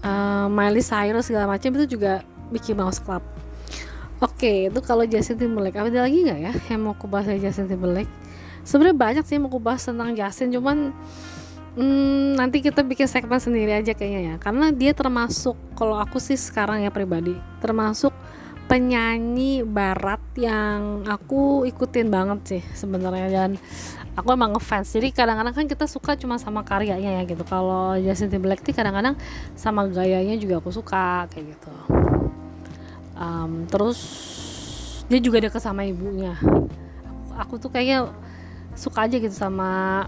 [0.02, 3.20] uh, Miley Cyrus segala macam itu juga Mickey Mouse Club
[4.18, 5.78] Oke, okay, itu kalau Justin Timberlake.
[5.78, 8.10] Ada lagi nggak ya yang mau kubahas dari Justin Timberlake?
[8.66, 10.90] Sebenarnya banyak sih mau kubahas tentang Justin, cuman
[11.78, 14.34] hmm, nanti kita bikin segmen sendiri aja kayaknya ya.
[14.42, 18.10] Karena dia termasuk, kalau aku sih sekarang ya pribadi, termasuk
[18.66, 23.50] penyanyi barat yang aku ikutin banget sih sebenarnya dan
[24.18, 24.90] aku emang ngefans.
[24.98, 27.46] Jadi kadang-kadang kan kita suka cuma sama karyanya ya gitu.
[27.46, 29.14] Kalau Justin Timberlake sih kadang-kadang
[29.54, 31.72] sama gayanya juga aku suka kayak gitu.
[33.14, 33.98] Um, terus
[35.06, 36.34] dia juga deket sama ibunya.
[37.06, 38.10] Aku, aku tuh kayaknya
[38.74, 40.04] suka aja gitu sama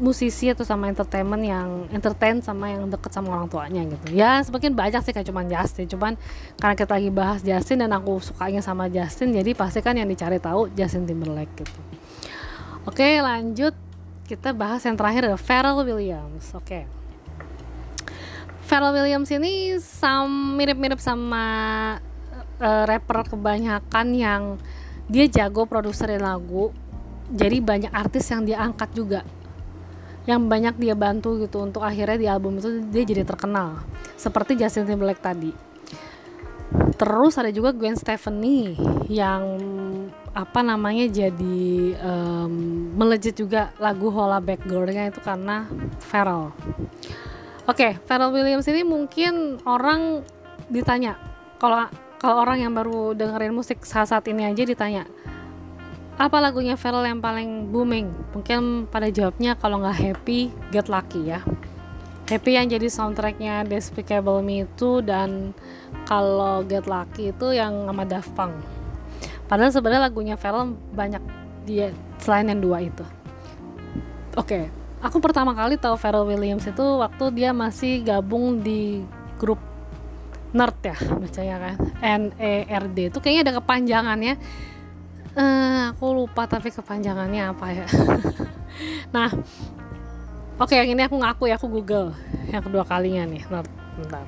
[0.00, 4.16] musisi atau sama entertainment yang entertain sama yang deket sama orang tuanya gitu.
[4.16, 5.88] Ya semakin banyak sih kayak cuman Justin.
[5.88, 6.12] Cuman
[6.60, 10.36] karena kita lagi bahas Justin dan aku sukanya sama Justin jadi pasti kan yang dicari
[10.36, 11.99] tahu Justin Timberlake gitu
[12.88, 13.76] Oke lanjut
[14.24, 16.54] kita bahas yang terakhir adalah Pharrell Williams.
[16.54, 16.86] Oke.
[18.64, 19.74] Pharrell Williams ini
[20.54, 21.44] mirip-mirip sama
[22.62, 24.42] uh, rapper kebanyakan yang
[25.10, 26.70] dia jago produserin lagu.
[27.34, 29.20] Jadi banyak artis yang dia angkat juga.
[30.30, 33.82] Yang banyak dia bantu gitu untuk akhirnya di album itu dia jadi terkenal.
[34.14, 35.50] Seperti Justin Timberlake tadi.
[36.94, 38.78] Terus ada juga Gwen Stefani
[39.10, 39.42] yang
[40.30, 42.52] apa namanya jadi um,
[42.94, 45.66] melejit juga lagu Hola Back Girl-nya itu karena
[45.98, 46.54] Pharrell.
[47.66, 50.22] Oke, okay, Pharrell Williams ini mungkin orang
[50.70, 51.18] ditanya
[51.58, 51.90] kalau
[52.22, 55.08] kalau orang yang baru dengerin musik saat saat ini aja ditanya
[56.20, 58.12] apa lagunya Pharrell yang paling booming?
[58.36, 61.40] Mungkin pada jawabnya kalau nggak Happy, Get Lucky ya.
[62.28, 65.56] Happy yang jadi soundtracknya Despicable Me itu dan
[66.04, 68.79] kalau Get Lucky itu yang sama Daft Punk
[69.50, 71.18] padahal sebenarnya lagunya Pharrell banyak
[71.66, 71.90] dia
[72.22, 73.02] selain yang dua itu.
[74.38, 74.64] Oke okay.
[75.02, 79.02] aku pertama kali tahu Pharrell Williams itu waktu dia masih gabung di
[79.42, 79.58] grup
[80.54, 81.74] nerd ya bacanya kan?
[81.98, 83.10] N E R D.
[83.10, 84.34] Itu kayaknya ada kepanjangannya.
[85.30, 87.86] Uh, aku lupa tapi kepanjangannya apa ya?
[89.10, 89.26] Nah
[90.62, 92.14] oke okay, yang ini aku ngaku ya aku google
[92.54, 93.70] yang kedua kalinya nih nerd.
[93.98, 94.22] Bentar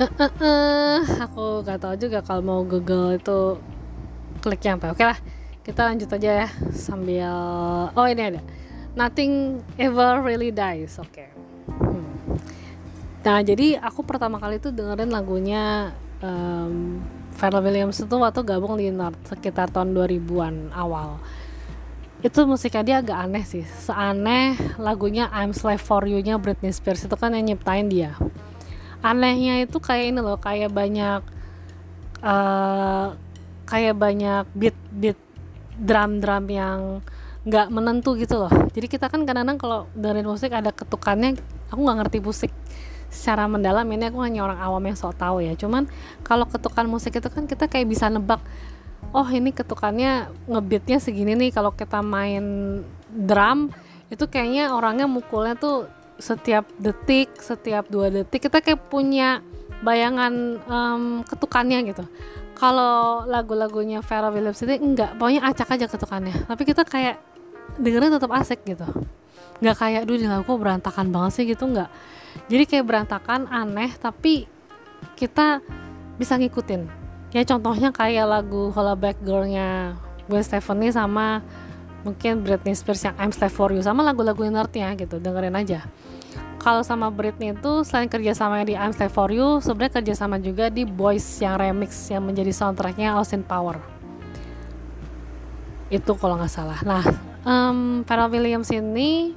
[0.00, 3.60] uh, uh, aku gak tahu juga kalau mau Google itu
[4.40, 4.96] kliknya apa.
[4.96, 5.18] Oke lah
[5.60, 7.32] kita lanjut aja ya sambil
[7.92, 8.40] oh ini ada.
[8.96, 10.96] Nothing ever really dies.
[10.98, 11.28] Oke.
[11.28, 11.28] Okay.
[11.84, 12.40] hmm.
[13.20, 15.92] nah jadi aku pertama kali itu dengerin lagunya
[16.24, 17.04] um,
[17.36, 21.20] Pharrell Williams itu waktu gabung di North sekitar tahun 2000-an awal.
[22.20, 23.64] Itu musiknya dia agak aneh sih.
[23.64, 28.16] Seaneh lagunya I'm Slave For You nya Britney Spears itu kan yang nyiptain dia
[29.00, 31.20] anehnya itu kayak ini loh kayak banyak
[32.20, 33.16] uh,
[33.64, 35.18] kayak banyak beat beat
[35.80, 37.00] drum drum yang
[37.48, 38.52] nggak menentu gitu loh.
[38.76, 41.40] Jadi kita kan kadang-kadang kalau dengerin musik ada ketukannya
[41.72, 42.52] aku nggak ngerti musik
[43.08, 43.88] secara mendalam.
[43.88, 45.56] Ini aku hanya orang awam yang sok tahu ya.
[45.56, 45.88] Cuman
[46.20, 48.44] kalau ketukan musik itu kan kita kayak bisa nebak
[49.16, 51.50] oh ini ketukannya ngebeatnya segini nih.
[51.56, 53.72] Kalau kita main drum
[54.12, 55.88] itu kayaknya orangnya mukulnya tuh
[56.20, 59.40] setiap detik setiap dua detik kita kayak punya
[59.80, 62.04] bayangan um, ketukannya gitu.
[62.54, 66.36] Kalau lagu-lagunya Vera Williams ini enggak pokoknya acak aja ketukannya.
[66.44, 67.16] Tapi kita kayak
[67.80, 68.84] dengernya tetap asik gitu.
[69.64, 71.88] Nggak kayak dulu di lagu berantakan banget sih gitu nggak.
[72.52, 74.44] Jadi kayak berantakan aneh tapi
[75.16, 75.64] kita
[76.20, 76.84] bisa ngikutin.
[77.32, 79.96] Ya contohnya kayak lagu Hollaback Girl-nya
[80.28, 81.40] Gwen Stefani sama
[82.04, 85.84] mungkin Britney Spears yang I'm Slave For You sama lagu-lagu nerdnya gitu dengerin aja
[86.60, 90.36] kalau sama Britney itu selain kerja sama di I'm Slave For You sebenarnya kerja sama
[90.36, 93.80] juga di Boys yang remix yang menjadi soundtracknya Austin Power.
[95.88, 96.78] Itu kalau nggak salah.
[96.84, 97.02] Nah
[97.48, 99.32] um, Pharrell Williams ini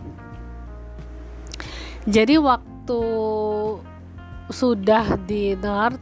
[2.03, 3.01] jadi waktu
[4.51, 5.97] sudah di Nerd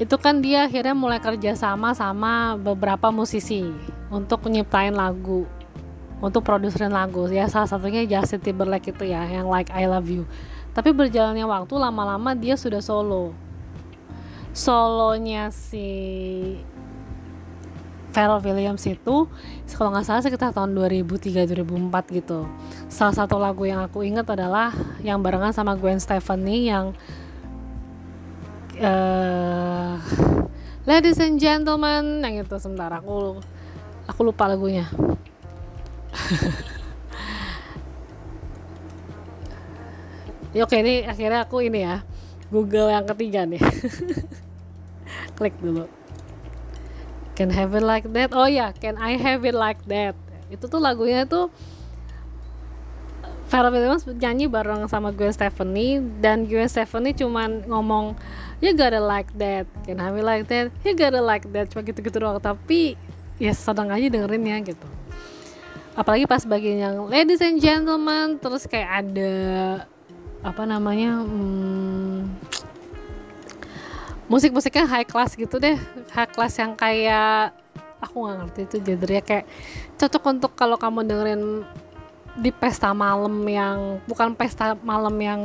[0.00, 3.68] itu kan dia akhirnya mulai kerja sama sama beberapa musisi
[4.08, 5.44] untuk nyiptain lagu
[6.20, 7.26] untuk produserin lagu.
[7.32, 10.24] Ya salah satunya Justin Timberlake itu ya yang Like I Love You.
[10.70, 13.34] Tapi berjalannya waktu lama-lama dia sudah solo.
[14.54, 15.88] Solonya si
[18.10, 19.30] Pharrell Williams itu
[19.70, 22.46] kalau nggak salah sekitar tahun 2003-2004 gitu.
[22.90, 26.92] Salah satu lagu yang aku ingat adalah yang barengan sama Gwen Stefani yang
[28.82, 29.94] uh,
[30.88, 33.38] Ladies and Gentlemen yang itu sebentar aku
[34.10, 34.90] aku lupa lagunya
[40.56, 42.02] ya oke ini akhirnya aku ini ya
[42.50, 43.62] Google yang ketiga nih.
[45.38, 45.86] Klik dulu.
[47.38, 48.34] Can have it like that?
[48.34, 48.70] Oh ya yeah.
[48.74, 50.18] Can I have it like that?
[50.50, 51.48] Itu tuh lagunya tuh
[53.50, 58.18] Pharrell Williams nyanyi bareng sama Gwen Stefani dan Gwen Stefani cuman ngomong
[58.58, 59.66] you gotta like that.
[59.86, 60.74] Can have me like that?
[60.82, 61.70] You gotta like that.
[61.70, 62.42] Cuma gitu-gitu doang.
[62.42, 62.98] Tapi
[63.40, 64.99] ya sedang aja dengerin ya gitu
[65.98, 69.34] apalagi pas bagian yang ladies and gentlemen terus kayak ada
[70.40, 72.30] apa namanya hmm,
[74.30, 75.76] musik-musiknya high class gitu deh.
[76.14, 77.52] High class yang kayak
[78.00, 79.44] aku nggak ngerti itu genre kayak
[80.00, 81.42] cocok untuk kalau kamu dengerin
[82.40, 85.40] di pesta malam yang bukan pesta malam yang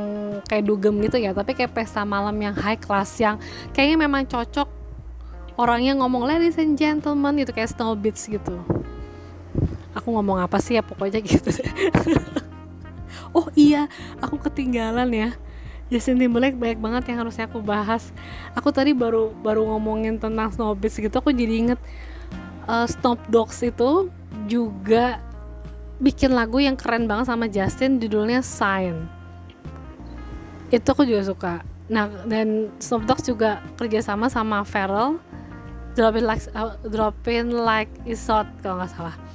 [0.48, 3.36] kayak dugem gitu ya tapi kayak pesta malam yang high class yang
[3.76, 4.70] kayaknya memang cocok
[5.60, 8.62] orangnya ngomong ladies and gentlemen gitu kayak snow beats gitu
[9.96, 11.48] aku ngomong apa sih ya pokoknya gitu.
[13.36, 13.84] Oh iya
[14.24, 15.28] aku ketinggalan ya.
[15.92, 18.08] Justin Timberlake banyak banget yang harusnya aku bahas.
[18.56, 21.80] Aku tadi baru baru ngomongin tentang snow beats gitu aku jadi inget
[22.64, 24.08] uh, Snoop Dogs itu
[24.48, 25.20] juga
[26.00, 29.04] bikin lagu yang keren banget sama Justin judulnya Sign.
[30.72, 31.54] Itu aku juga suka.
[31.92, 35.20] Nah dan Snoop Dogg juga kerjasama sama Pharrell.
[35.96, 36.76] Dropping Like uh,
[37.64, 39.25] Like Is Hot kalau nggak salah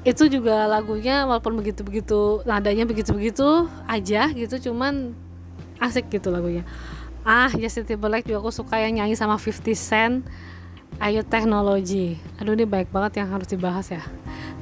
[0.00, 5.12] itu juga lagunya walaupun begitu-begitu nadanya begitu-begitu aja gitu cuman
[5.76, 6.64] asik gitu lagunya.
[7.20, 10.24] Ah Justin Timberlake juga aku suka yang nyanyi sama 50 Cent
[10.96, 12.16] Ayo Teknologi.
[12.40, 14.00] Aduh ini baik banget yang harus dibahas ya.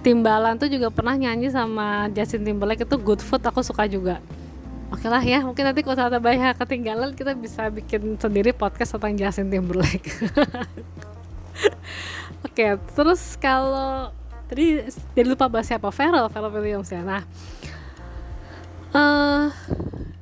[0.03, 4.19] Timbalan tuh juga pernah nyanyi sama Justin Timberlake itu Good Food aku suka juga.
[4.89, 9.21] Oke lah ya, mungkin nanti kalau ada banyak ketinggalan kita bisa bikin sendiri podcast tentang
[9.21, 10.09] Justin Timberlake.
[12.49, 14.09] Oke, terus kalau
[14.49, 14.83] tadi
[15.13, 17.05] jadi lupa bahas siapa Pharrell, Pharrell Williams ya.
[17.05, 17.23] Nah,
[18.97, 19.53] uh,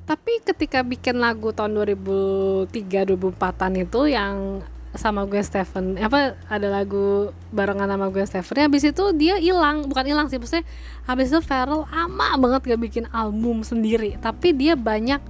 [0.06, 2.70] tapi ketika bikin lagu tahun 2003
[3.14, 4.62] 2004an itu yang
[4.96, 9.86] sama gue Stephen apa ada lagu barengan sama gue Stephen habis itu dia hilang.
[9.86, 10.64] Bukan hilang sih maksudnya
[11.04, 14.16] habis itu Pharrell ama banget gak bikin album sendiri.
[14.18, 15.20] Tapi dia banyak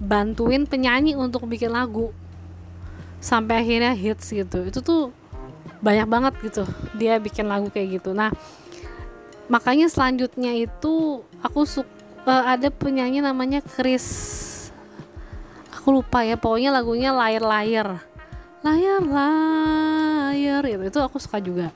[0.00, 2.10] bantuin penyanyi untuk bikin lagu.
[3.20, 4.64] Sampai akhirnya hits gitu.
[4.64, 5.12] Itu tuh
[5.80, 6.64] banyak banget gitu
[6.96, 8.12] dia bikin lagu kayak gitu.
[8.12, 8.32] Nah
[9.50, 11.88] makanya selanjutnya itu aku suka
[12.24, 14.38] uh, eh, ada penyanyi namanya Chris
[15.80, 17.88] aku lupa ya pokoknya lagunya layar layar
[18.60, 21.72] layar layar itu itu aku suka juga.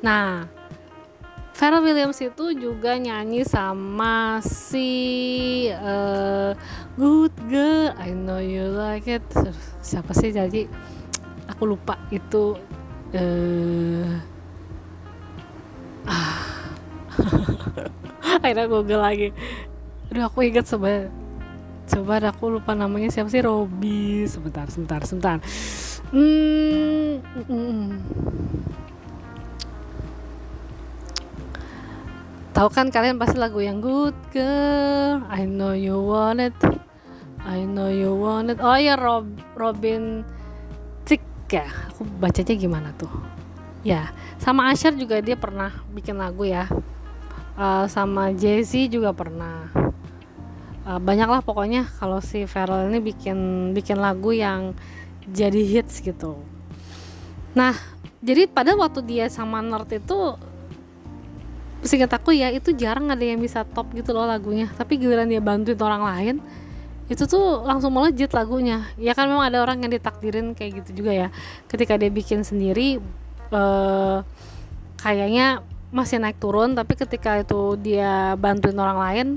[0.00, 0.48] Nah
[1.52, 6.56] Pharrell Williams itu juga nyanyi sama si uh,
[6.96, 9.28] Good Girl I Know You Like It.
[9.84, 10.64] Siapa sih jadi?
[11.52, 12.56] Aku lupa itu
[13.16, 14.10] uh,
[18.44, 19.32] akhirnya google lagi.
[20.12, 21.08] Aduh aku ingat coba
[21.88, 24.24] coba aku lupa namanya siapa sih Robi.
[24.28, 25.38] Sebentar sebentar sebentar.
[26.12, 27.90] Hmm, hmm, hmm.
[32.52, 35.24] tahu kan kalian pasti lagu yang good girl.
[35.26, 36.54] I know you want it.
[37.42, 38.62] I know you want it.
[38.62, 39.26] Oh ya Rob
[39.58, 40.22] Robin
[41.52, 43.12] ya aku bacanya gimana tuh?
[43.84, 44.08] Ya
[44.40, 46.66] sama Asher juga dia pernah bikin lagu ya.
[47.52, 49.68] Uh, sama Jesse juga pernah.
[50.82, 54.72] Uh, banyak lah pokoknya kalau si Pharrell ini bikin bikin lagu yang
[55.28, 56.40] jadi hits gitu.
[57.52, 57.76] Nah
[58.24, 60.18] jadi pada waktu dia sama Nerd itu
[61.82, 64.72] singkat aku ya itu jarang ada yang bisa top gitu loh lagunya.
[64.72, 66.36] Tapi giliran dia bantuin orang lain
[67.12, 68.88] itu tuh langsung melejit lagunya.
[68.96, 71.28] Ya kan memang ada orang yang ditakdirin kayak gitu juga ya.
[71.68, 73.04] Ketika dia bikin sendiri
[73.52, 74.24] uh,
[75.04, 75.60] kayaknya
[75.92, 79.28] masih naik turun tapi ketika itu dia bantuin orang lain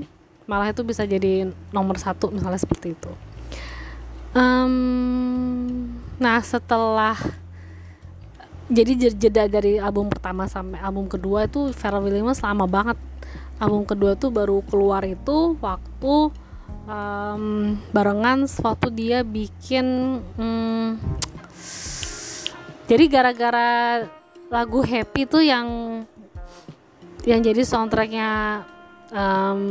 [0.48, 3.12] malah itu bisa jadi nomor satu misalnya seperti itu.
[4.32, 7.18] Um, nah setelah
[8.72, 12.98] jadi jeda dari album pertama sampai album kedua itu Pharrell Williams lama banget.
[13.60, 16.14] Album kedua tuh baru keluar itu waktu
[16.86, 20.96] um, barengan waktu dia bikin um,
[22.86, 23.70] jadi gara-gara
[24.46, 25.66] lagu Happy tuh yang
[27.26, 28.62] yang jadi soundtracknya
[29.10, 29.62] um,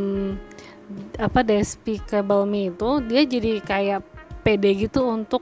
[1.16, 4.04] apa Despicable Me itu dia jadi kayak
[4.44, 5.42] pede gitu untuk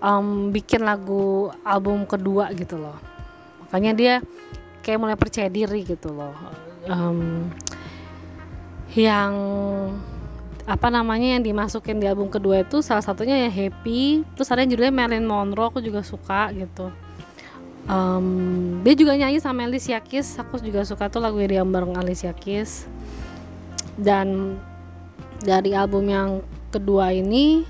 [0.00, 2.96] um, bikin lagu album kedua gitu loh.
[3.66, 4.14] Makanya dia
[4.80, 6.32] kayak mulai percaya diri gitu loh.
[6.88, 7.50] Um,
[8.94, 9.34] yang
[10.70, 14.70] apa namanya yang dimasukin di album kedua itu salah satunya ya Happy terus ada yang
[14.70, 16.94] judulnya Marilyn Monroe aku juga suka gitu.
[17.90, 22.30] Um, dia juga nyanyi sama Alicia Keys aku juga suka tuh lagu dia bareng Alicia
[22.30, 22.86] Keys.
[23.98, 24.54] Dan
[25.42, 26.38] dari album yang
[26.70, 27.66] kedua ini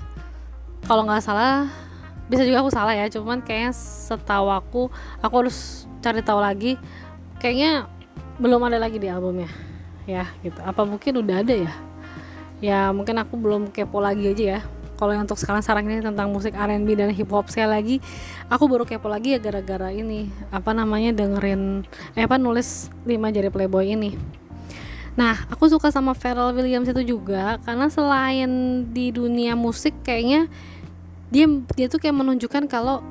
[0.85, 1.73] kalau nggak salah
[2.29, 4.93] bisa juga aku salah ya cuman kayaknya setahu aku
[5.25, 6.77] aku harus cari tahu lagi
[7.41, 7.89] kayaknya
[8.37, 9.49] belum ada lagi di albumnya
[10.05, 10.61] ya gitu.
[10.61, 11.73] Apa mungkin udah ada ya
[12.61, 14.61] ya mungkin aku belum kepo lagi aja ya.
[15.01, 17.95] Kalau yang untuk sekarang sekarang ini tentang musik R&B dan hip hop sekali lagi
[18.53, 20.29] aku baru kepo lagi ya gara-gara ini.
[20.53, 21.83] Apa namanya dengerin
[22.13, 24.13] eh apa nulis 5 jari playboy ini.
[25.17, 30.47] Nah aku suka sama Pharrell Williams itu juga karena selain di dunia musik kayaknya
[31.33, 33.01] dia dia tuh kayak menunjukkan kalau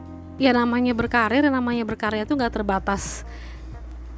[0.40, 3.28] ya namanya berkarir namanya berkarya tuh nggak terbatas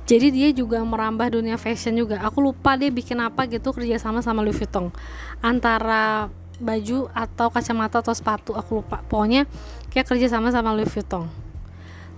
[0.02, 2.18] jadi dia juga merambah dunia fashion juga.
[2.26, 4.90] Aku lupa dia bikin apa gitu kerja sama Louis Vuitton.
[5.38, 6.28] Antara
[6.62, 9.02] baju atau kacamata atau sepatu aku lupa.
[9.06, 9.46] Pokoknya
[9.94, 11.30] kayak kerja sama sama Louis Vuitton.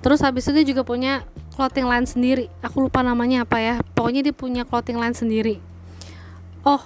[0.01, 1.25] Terus habis itu dia juga punya
[1.57, 2.45] clothing line sendiri.
[2.61, 3.75] Aku lupa namanya apa ya.
[3.97, 5.61] Pokoknya dia punya clothing line sendiri.
[6.65, 6.81] Oh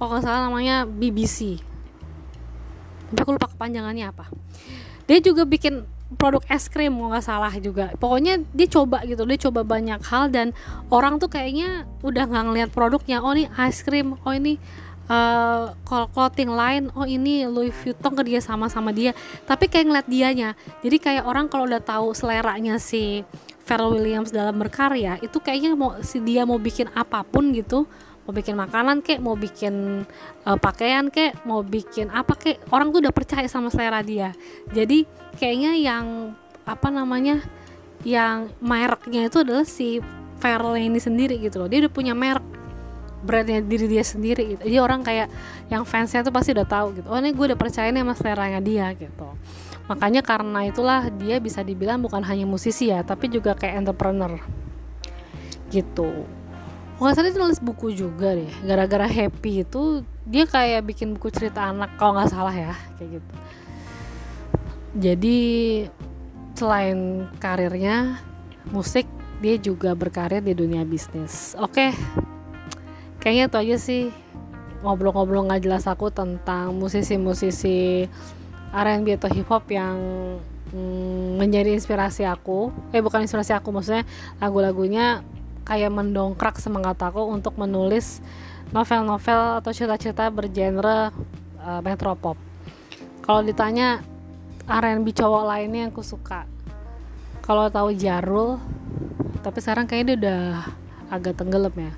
[0.00, 1.68] kalau nggak salah namanya BBC
[3.08, 4.28] tapi aku lupa kepanjangannya apa.
[5.08, 7.92] Dia juga bikin produk es krim mau nggak salah juga.
[8.00, 10.56] Pokoknya dia coba gitu dia coba banyak hal dan
[10.88, 13.20] orang tuh kayaknya udah nggak ngeliat produknya.
[13.20, 14.56] Oh ini es krim oh ini
[15.12, 19.12] uh, clothing line oh ini Louis Vuitton kerja sama sama dia.
[19.44, 20.50] Tapi kayak ngeliat dianya.
[20.80, 23.20] Jadi kayak orang kalau udah tahu seleranya si
[23.68, 27.84] Pharrell Williams dalam berkarya itu kayaknya mau si dia mau bikin apa pun gitu
[28.28, 30.04] mau bikin makanan kek mau bikin
[30.44, 34.36] uh, pakaian kek mau bikin apa kek orang tuh udah percaya sama selera dia.
[34.68, 35.08] Jadi
[35.40, 36.36] kayaknya yang
[36.68, 37.40] apa namanya
[38.04, 40.04] yang mereknya itu adalah si
[40.44, 41.72] Pharrell ini sendiri gitu loh.
[41.72, 42.44] Dia udah punya merek
[43.24, 44.62] brandnya diri dia sendiri gitu.
[44.62, 45.26] jadi orang kayak
[45.66, 47.08] yang fansnya tuh pasti udah tahu gitu.
[47.08, 49.34] Oh ini gue udah percaya nih sama seleranya dia gitu.
[49.88, 54.36] Makanya karena itulah dia bisa dibilang bukan hanya musisi ya tapi juga kayak entrepreneur
[55.72, 56.28] gitu
[56.98, 58.50] nggak salah dia nulis buku juga deh.
[58.66, 63.32] Gara-gara happy itu dia kayak bikin buku cerita anak kalau nggak salah ya kayak gitu.
[64.98, 65.38] Jadi
[66.58, 68.18] selain karirnya
[68.74, 69.06] musik
[69.38, 71.54] dia juga berkarir di dunia bisnis.
[71.54, 71.94] Oke
[73.22, 74.02] kayaknya itu aja sih.
[74.82, 78.06] Ngobrol-ngobrol nggak jelas aku tentang musisi-musisi
[78.70, 79.98] R&B atau hip hop yang
[80.70, 82.70] mm, menjadi inspirasi aku.
[82.94, 84.06] Eh bukan inspirasi aku maksudnya
[84.38, 85.22] lagu-lagunya
[85.68, 88.24] kayak mendongkrak semangat aku untuk menulis
[88.72, 91.12] novel-novel atau cerita-cerita bergenre
[91.60, 92.40] uh, metropop.
[93.20, 94.00] Kalau ditanya
[94.64, 96.48] R&B cowok lainnya yang aku suka,
[97.44, 98.56] kalau tahu Jarul,
[99.44, 100.44] tapi sekarang kayaknya dia udah
[101.12, 101.92] agak tenggelam ya.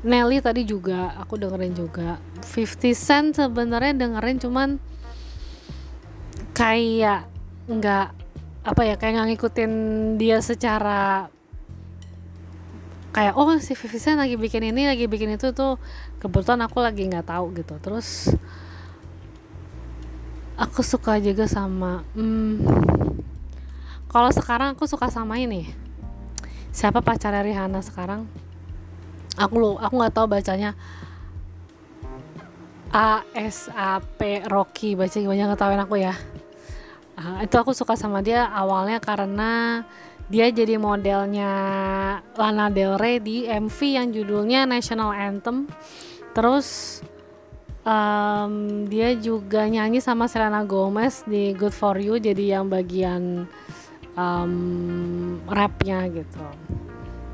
[0.00, 2.18] Nelly tadi juga aku dengerin juga.
[2.42, 4.68] 50 Cent sebenarnya dengerin cuman
[6.56, 7.28] kayak
[7.70, 8.06] nggak
[8.60, 9.72] apa ya kayak nggak ngikutin
[10.18, 11.30] dia secara
[13.10, 15.82] kayak oh si Vincent lagi bikin ini lagi bikin itu tuh
[16.22, 17.74] kebetulan aku lagi nggak tahu gitu.
[17.82, 18.30] Terus
[20.60, 22.60] aku suka juga sama hmm,
[24.10, 25.70] kalau sekarang aku suka sama ini.
[26.70, 28.30] Siapa pacar Rihanna sekarang?
[29.34, 30.78] Aku lo aku nggak tahu bacanya.
[32.90, 36.14] A S A P Rocky baca gimana ngetawain aku ya
[37.44, 39.84] itu aku suka sama dia awalnya karena
[40.30, 41.52] dia jadi modelnya
[42.38, 45.66] Lana Del Rey di MV yang judulnya National Anthem.
[46.30, 47.00] Terus
[47.82, 53.50] um, dia juga nyanyi sama Selena Gomez di Good For You jadi yang bagian
[54.14, 56.44] um, rapnya gitu.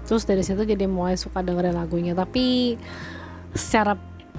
[0.08, 2.16] Terus dari situ jadi mulai suka dengerin lagunya.
[2.16, 2.80] Tapi
[3.52, 3.92] secara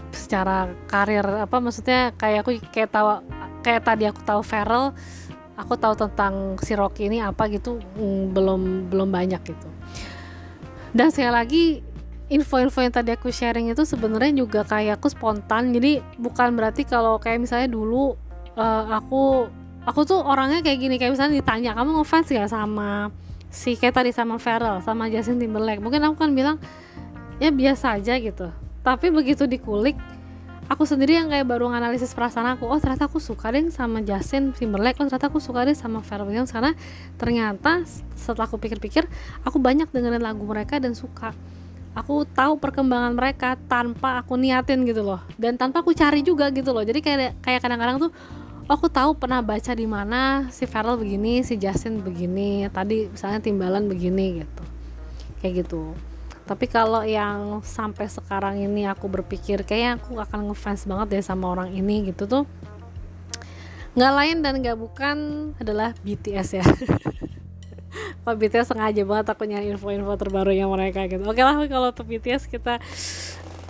[0.09, 3.21] secara karir apa maksudnya kayak aku kayak tahu
[3.61, 4.97] kayak tadi aku tahu Feral
[5.57, 8.61] aku tahu tentang si Rocky ini apa gitu mm, belum
[8.93, 9.67] belum banyak gitu.
[10.93, 11.63] Dan sekali lagi
[12.29, 15.73] info-info yang tadi aku sharing itu sebenarnya juga kayak aku spontan.
[15.73, 18.13] Jadi bukan berarti kalau kayak misalnya dulu
[18.55, 19.49] uh, aku
[19.83, 20.95] aku tuh orangnya kayak gini.
[21.01, 23.09] Kayak misalnya ditanya kamu ngefans ya sama
[23.49, 25.81] si kayak tadi sama Feral sama Justin Timberlake?
[25.81, 26.61] Mungkin aku kan bilang
[27.41, 28.53] ya biasa aja gitu.
[28.85, 29.97] Tapi begitu dikulik
[30.67, 34.51] aku sendiri yang kayak baru nganalisis perasaan aku oh ternyata aku suka deh sama Justin
[34.51, 36.51] Timberlake oh ternyata aku suka deh sama Pharrell Williams.
[36.51, 36.75] Karena
[37.15, 39.07] ternyata setelah aku pikir-pikir
[39.47, 41.31] aku banyak dengerin lagu mereka dan suka.
[41.97, 46.69] Aku tahu perkembangan mereka tanpa aku niatin gitu loh dan tanpa aku cari juga gitu
[46.75, 46.83] loh.
[46.85, 48.11] Jadi kayak kayak kadang-kadang tuh
[48.69, 53.87] aku tahu pernah baca di mana si Pharrell begini si Justin begini tadi misalnya Timbalan
[53.87, 54.63] begini gitu.
[55.41, 55.95] Kayak gitu
[56.47, 61.51] tapi kalau yang sampai sekarang ini aku berpikir kayaknya aku akan ngefans banget deh sama
[61.51, 62.43] orang ini gitu tuh.
[63.99, 65.17] Nggak lain dan nggak bukan
[65.59, 66.65] adalah BTS ya.
[68.23, 71.27] Pak BTS sengaja banget aku nyari info-info terbarunya mereka gitu.
[71.27, 72.79] Oke lah kalau untuk BTS kita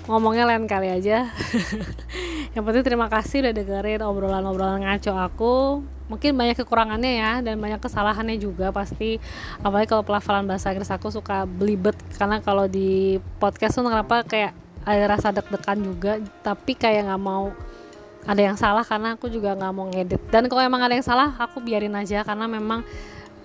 [0.07, 1.27] ngomongnya lain kali aja
[2.57, 5.55] yang penting terima kasih udah dengerin obrolan-obrolan ngaco aku.
[6.09, 9.21] Mungkin banyak kekurangannya ya dan banyak kesalahannya juga pasti.
[9.61, 14.57] Apalagi kalau pelafalan bahasa Inggris aku suka belibet karena kalau di podcast tuh kenapa kayak
[14.89, 17.53] ada rasa deg-degan juga tapi kayak nggak mau
[18.25, 20.21] ada yang salah karena aku juga nggak mau ngedit.
[20.33, 22.81] Dan kalau emang ada yang salah aku biarin aja karena memang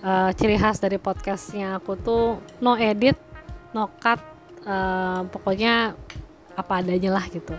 [0.01, 3.21] uh, ciri khas dari podcastnya aku tuh no edit
[3.77, 4.17] no cut
[4.65, 5.93] uh, pokoknya
[6.57, 7.53] apa adanya lah gitu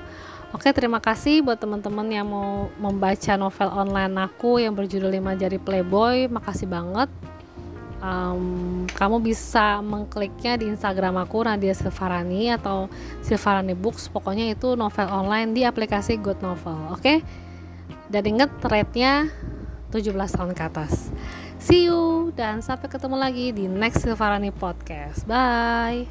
[0.55, 5.59] Oke, terima kasih buat teman-teman yang mau membaca novel online aku yang berjudul 5 Jari
[5.59, 6.31] Playboy.
[6.31, 7.11] Makasih banget.
[7.99, 12.87] Um, kamu bisa mengkliknya di Instagram aku Nadia Silvarani atau
[13.27, 14.07] Silvarani Books.
[14.07, 16.95] Pokoknya itu novel online di aplikasi Good Novel.
[16.95, 17.27] Oke?
[18.07, 19.35] Dan inget rate-nya
[19.91, 21.11] 17 tahun ke atas.
[21.59, 25.27] See you dan sampai ketemu lagi di next Silvarani podcast.
[25.27, 26.07] Bye.